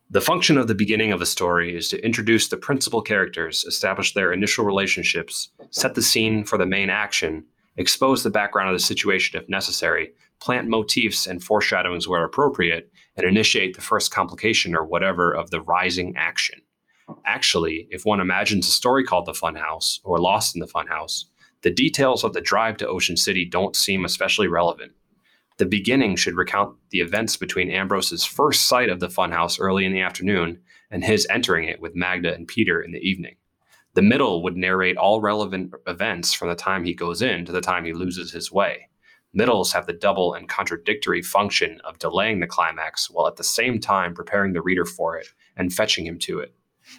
[0.09, 4.13] the function of the beginning of a story is to introduce the principal characters establish
[4.13, 7.43] their initial relationships set the scene for the main action
[7.75, 13.25] expose the background of the situation if necessary plant motifs and foreshadowings where appropriate, and
[13.25, 16.61] initiate the first complication or whatever of the rising action.
[17.25, 21.25] Actually, if one imagines a story called The Funhouse or Lost in the Funhouse,
[21.63, 24.91] the details of the drive to Ocean City don't seem especially relevant.
[25.57, 29.91] The beginning should recount the events between Ambrose's first sight of the funhouse early in
[29.91, 30.59] the afternoon
[30.91, 33.35] and his entering it with Magda and Peter in the evening.
[33.95, 37.61] The middle would narrate all relevant events from the time he goes in to the
[37.61, 38.89] time he loses his way.
[39.37, 43.79] Middles have the double and contradictory function of delaying the climax while at the same
[43.79, 46.55] time preparing the reader for it and fetching him to it.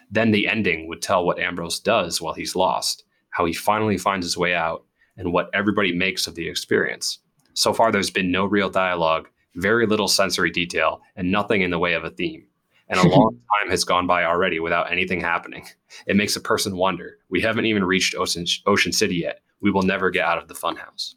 [0.09, 4.25] Then the ending would tell what Ambrose does while he's lost, how he finally finds
[4.25, 4.85] his way out,
[5.17, 7.19] and what everybody makes of the experience.
[7.55, 11.79] So far, there's been no real dialogue, very little sensory detail, and nothing in the
[11.81, 12.47] way of a theme.
[12.89, 15.67] And a long time has gone by already without anything happening.
[16.07, 17.19] It makes a person wonder.
[17.31, 19.41] We haven't even reached Ocean, Ocean City yet.
[19.61, 21.17] We will never get out of the funhouse.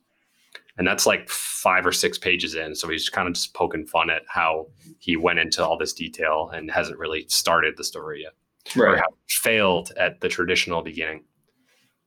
[0.81, 2.73] And that's like five or six pages in.
[2.73, 4.65] So he's kind of just poking fun at how
[4.97, 8.33] he went into all this detail and hasn't really started the story yet
[8.75, 11.23] or how failed at the traditional beginning.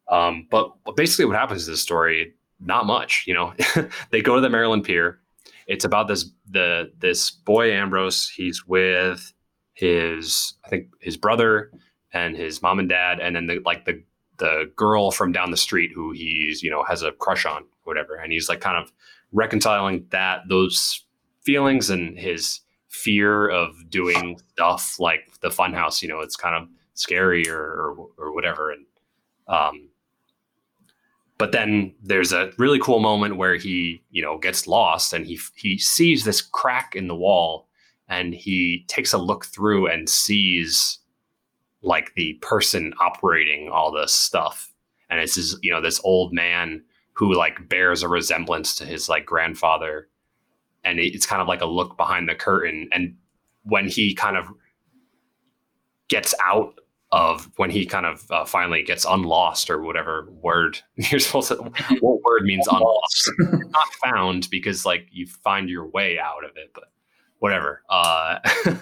[0.08, 3.22] Um, but, basically, what happens in this story, not much.
[3.28, 3.54] You know,
[4.10, 5.20] they go to the Maryland Pier.
[5.68, 8.28] It's about this the this boy Ambrose.
[8.28, 9.32] He's with
[9.74, 11.70] his I think his brother
[12.12, 14.02] and his mom and dad, and then the like the
[14.38, 18.16] the girl from down the street who he's you know has a crush on, whatever.
[18.16, 18.92] And he's like kind of
[19.32, 21.04] reconciling that those
[21.42, 26.02] feelings and his fear of doing stuff like the funhouse.
[26.02, 28.70] You know, it's kind of scary or or, or whatever.
[28.70, 28.86] And
[29.48, 29.88] um,
[31.38, 35.38] but then there's a really cool moment where he you know gets lost and he
[35.54, 37.68] he sees this crack in the wall
[38.08, 40.98] and he takes a look through and sees
[41.82, 44.72] like the person operating all this stuff
[45.10, 46.82] and it's this you know this old man
[47.14, 50.08] who like bears a resemblance to his like grandfather.
[50.84, 52.88] And it's kind of like a look behind the curtain.
[52.92, 53.16] And
[53.62, 54.48] when he kind of
[56.08, 56.78] gets out
[57.12, 61.54] of when he kind of uh, finally gets unlost or whatever word you're supposed to
[62.00, 63.30] what word means unlost?
[63.38, 66.84] Not found because like you find your way out of it but
[67.38, 67.82] whatever.
[67.88, 68.40] Uh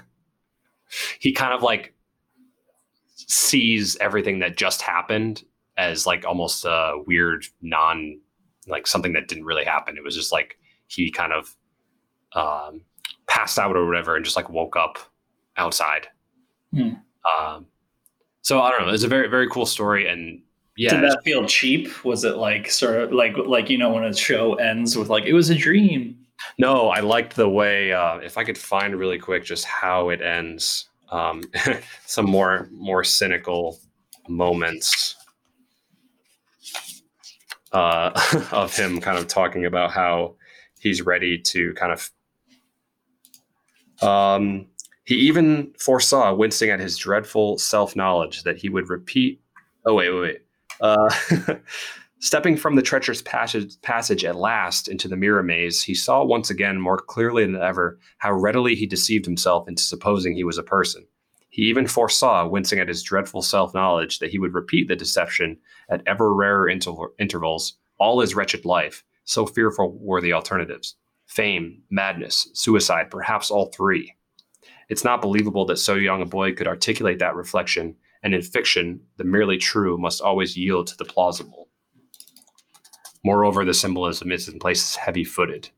[1.21, 1.95] he kind of like
[3.15, 5.45] sees everything that just happened
[5.77, 8.19] as like almost a weird non
[8.69, 11.57] like something that didn't really happen it was just like he kind of
[12.35, 12.83] um
[13.27, 14.99] passed out or whatever and just like woke up
[15.57, 16.07] outside
[16.75, 16.91] Hmm.
[17.41, 17.67] um
[18.45, 18.93] so I don't know.
[18.93, 20.43] It's a very very cool story, and
[20.77, 22.05] yeah, Did that feel cheap?
[22.05, 25.25] Was it like sort of like like you know when a show ends with like
[25.25, 26.19] it was a dream?
[26.59, 27.93] no, I liked the way.
[27.93, 31.43] Uh, if I could find really quick just how it ends, um,
[32.07, 33.79] some more more cynical
[34.29, 35.15] moments
[37.73, 38.11] uh,
[38.53, 40.37] of him kind of talking about how
[40.79, 42.11] he's ready to kind of.
[44.07, 44.67] Um,
[45.05, 49.41] he even foresaw, wincing at his dreadful self knowledge, that he would repeat.
[49.85, 50.39] Oh, wait, wait, wait.
[50.81, 51.57] Uh,
[52.21, 56.51] stepping from the treacherous passage, passage at last into the mirror maze, he saw once
[56.51, 60.63] again more clearly than ever how readily he deceived himself into supposing he was a
[60.63, 61.05] person.
[61.53, 65.59] He even foresaw, wincing at his dreadful self knowledge, that he would repeat the deception
[65.91, 69.05] at ever rarer interval- intervals all his wretched life.
[69.25, 70.97] So fearful were the alternatives
[71.27, 74.15] fame, madness, suicide, perhaps all three.
[74.89, 79.01] It's not believable that so young a boy could articulate that reflection, and in fiction,
[79.19, 81.69] the merely true must always yield to the plausible.
[83.25, 85.69] Moreover, the symbolism is in places heavy footed.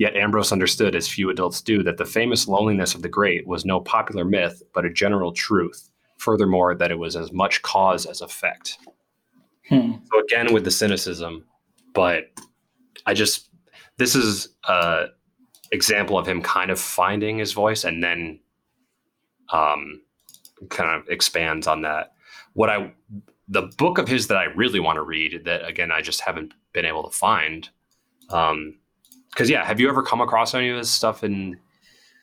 [0.00, 3.66] Yet Ambrose understood, as few adults do, that the famous loneliness of the great was
[3.66, 5.90] no popular myth, but a general truth.
[6.16, 8.78] Furthermore, that it was as much cause as effect.
[9.68, 9.96] Hmm.
[10.10, 11.44] So again, with the cynicism,
[11.92, 12.30] but
[13.04, 13.50] I just
[13.98, 15.08] this is a
[15.70, 18.40] example of him kind of finding his voice and then
[19.52, 20.00] um,
[20.70, 22.14] kind of expands on that.
[22.54, 22.94] What I
[23.48, 26.54] the book of his that I really want to read that again I just haven't
[26.72, 27.68] been able to find.
[28.30, 28.79] Um,
[29.30, 31.58] because yeah, have you ever come across any of this stuff in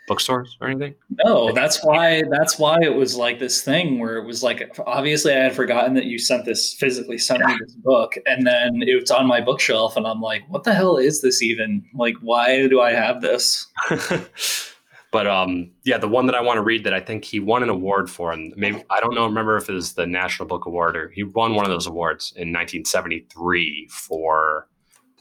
[0.08, 0.96] bookstores or anything?
[1.24, 5.34] No, that's why that's why it was like this thing where it was like obviously
[5.34, 9.12] I had forgotten that you sent this physically sent me this book and then it's
[9.12, 11.86] on my bookshelf and I'm like, what the hell is this even?
[11.94, 13.68] Like why do I have this?
[15.12, 17.64] but um, yeah, the one that I want to read that I think he won
[17.64, 20.66] an award for, and maybe I don't know, remember if it was the National Book
[20.66, 24.68] Award or he won one of those awards in 1973 for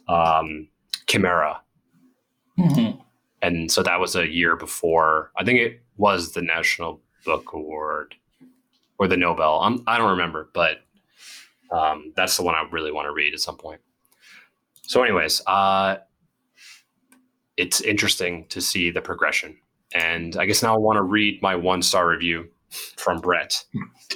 [0.08, 0.68] um,
[1.06, 1.60] Chimera,
[2.58, 3.00] Mhm.
[3.42, 5.30] and so that was a year before.
[5.38, 8.14] I think it was the National Book Award
[8.98, 9.60] or the Nobel.
[9.60, 10.78] I'm, I don't remember, but
[11.70, 13.80] um, that's the one I really want to read at some point.
[14.82, 15.96] So, anyways, uh,
[17.56, 19.56] it's interesting to see the progression.
[19.94, 22.48] And I guess now I want to read my one star review
[22.96, 23.64] from Brett.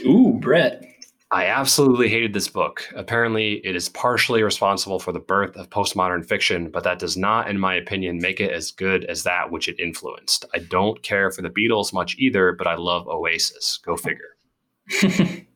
[0.05, 0.85] Ooh, Brett.
[1.33, 2.89] I absolutely hated this book.
[2.97, 7.49] Apparently, it is partially responsible for the birth of postmodern fiction, but that does not,
[7.49, 10.45] in my opinion, make it as good as that which it influenced.
[10.55, 13.79] I don't care for the Beatles much either, but I love Oasis.
[13.85, 14.37] Go figure.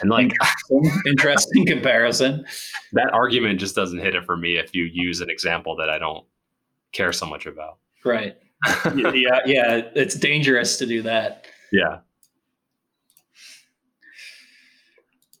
[0.00, 2.44] And like interesting, interesting comparison.
[2.92, 5.98] that argument just doesn't hit it for me if you use an example that I
[5.98, 6.26] don't
[6.92, 7.78] care so much about.
[8.04, 8.36] Right.
[8.94, 11.46] yeah, yeah, it's dangerous to do that.
[11.72, 11.98] Yeah.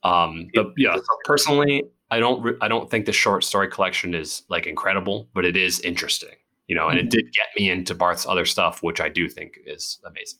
[0.06, 4.42] Um, but yeah, personally, I don't re- I don't think the short story collection is
[4.48, 6.36] like incredible, but it is interesting,
[6.68, 7.10] you know, and it Mhm.
[7.10, 10.38] did get me into Barth's other stuff, which I do think is amazing.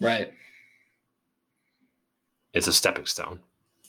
[0.00, 0.32] Right.
[2.52, 3.40] It's a stepping stone.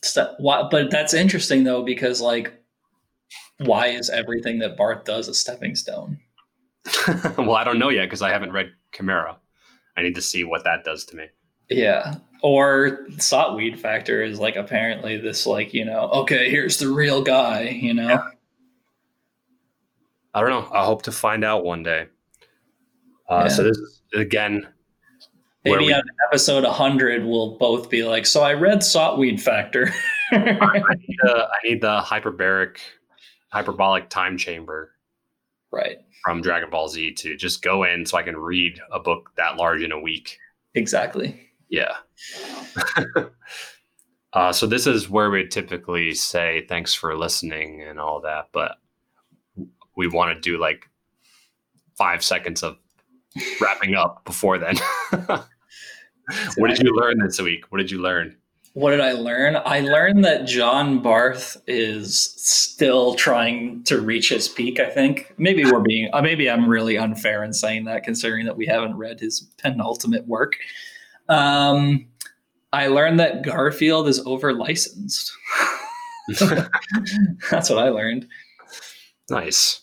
[0.01, 2.53] St- why, but that's interesting though because like,
[3.59, 6.19] why is everything that Barth does a stepping stone?
[7.37, 9.37] well, I don't know yet because I haven't read Chimera.
[9.95, 11.25] I need to see what that does to me.
[11.69, 12.15] Yeah.
[12.43, 17.63] Or Sotweed Factor is like apparently this like you know okay here's the real guy
[17.69, 18.23] you know
[20.33, 20.69] I don't know.
[20.71, 22.07] I hope to find out one day.
[23.29, 23.47] Uh, Yeah.
[23.47, 24.67] So this is again
[25.65, 29.91] maybe we- on episode 100 we'll both be like so I read Sotweed Factor
[30.31, 32.77] I need the, I need the hyperbaric,
[33.49, 34.91] hyperbolic time chamber
[35.71, 39.31] right from Dragon Ball Z to just go in so I can read a book
[39.37, 40.37] that large in a week.
[40.75, 41.95] exactly Yeah.
[44.33, 48.77] uh, so this is where we typically say thanks for listening and all that, but
[49.95, 50.89] we want to do like
[51.97, 52.77] five seconds of
[53.59, 54.75] wrapping up before then.
[56.57, 57.65] what did you learn this week?
[57.69, 58.37] What did you learn?
[58.73, 59.57] What did I learn?
[59.65, 64.79] I learned that John Barth is still trying to reach his peak.
[64.79, 68.55] I think maybe we're being uh, maybe I'm really unfair in saying that, considering that
[68.55, 70.57] we haven't read his penultimate work.
[71.29, 72.07] Um,
[72.73, 75.31] I learned that Garfield is over licensed.
[76.39, 78.27] That's what I learned.
[79.29, 79.81] Nice.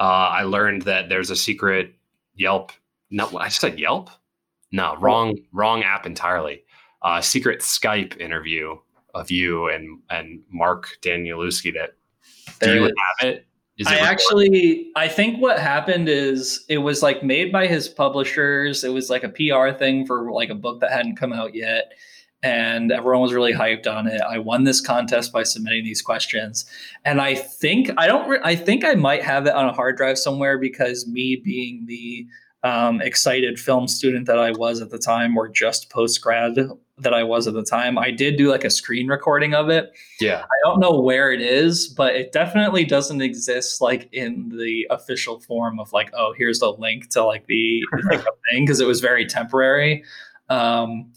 [0.00, 1.94] Uh, I learned that there's a secret
[2.34, 2.72] Yelp.
[3.10, 4.10] No, I said Yelp.
[4.72, 6.64] No, wrong, wrong app entirely
[7.02, 8.76] uh, secret Skype interview
[9.14, 11.94] of you and and Mark Danielewski that
[12.60, 13.46] do you have it?
[13.78, 18.84] Is I actually I think what happened is it was like made by his publishers.
[18.84, 21.92] It was like a PR thing for like a book that hadn't come out yet.
[22.42, 24.20] And everyone was really hyped on it.
[24.20, 26.64] I won this contest by submitting these questions,
[27.04, 28.28] and I think I don't.
[28.28, 31.84] Re- I think I might have it on a hard drive somewhere because me being
[31.86, 32.26] the
[32.64, 36.56] um, excited film student that I was at the time, or just post grad
[36.98, 37.98] that I was at the time.
[37.98, 39.92] I did do like a screen recording of it.
[40.20, 40.42] Yeah.
[40.42, 45.40] I don't know where it is, but it definitely doesn't exist like in the official
[45.40, 49.00] form of like, oh, here's the link to like the like, thing because it was
[49.00, 50.04] very temporary.
[50.48, 51.12] Um,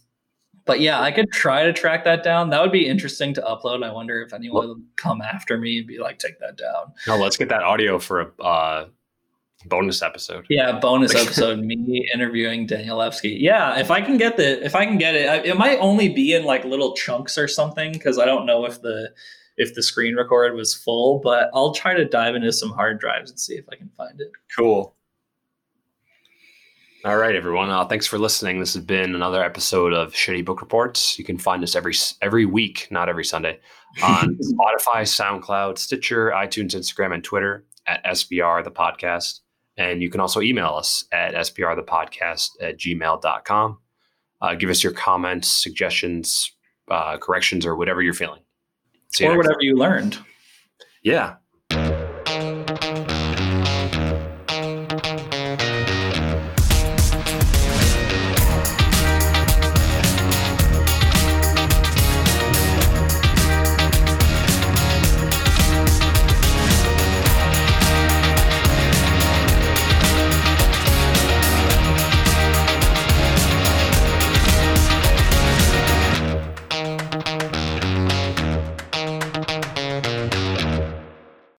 [0.66, 2.50] but yeah, I could try to track that down.
[2.50, 3.84] That would be interesting to upload.
[3.84, 6.94] I wonder if anyone would come after me and be like, take that down.
[7.06, 8.86] No, let's get that audio for a uh,
[9.68, 10.46] bonus episode.
[10.50, 11.60] Yeah, bonus episode.
[11.60, 13.40] me interviewing Daniel Danielewski.
[13.40, 16.34] Yeah, if I can get the, if I can get it, it might only be
[16.34, 19.12] in like little chunks or something because I don't know if the
[19.58, 21.20] if the screen record was full.
[21.20, 24.20] But I'll try to dive into some hard drives and see if I can find
[24.20, 24.32] it.
[24.56, 24.96] Cool.
[27.06, 27.70] All right, everyone.
[27.70, 28.60] Uh, thanks for listening.
[28.60, 31.20] This has been another episode of Shitty Book Reports.
[31.20, 31.94] You can find us every
[32.24, 33.60] every week, not every Sunday,
[34.02, 39.42] on Spotify, SoundCloud, Stitcher, iTunes, Instagram, and Twitter at SBR the podcast.
[39.78, 43.80] And you can also email us at sbrthepodcast at gmail.com.
[44.42, 46.52] Uh, give us your comments, suggestions,
[46.90, 48.42] uh, corrections, or whatever you're feeling.
[49.22, 49.62] or whatever time.
[49.62, 50.18] you learned.
[51.04, 51.36] Yeah.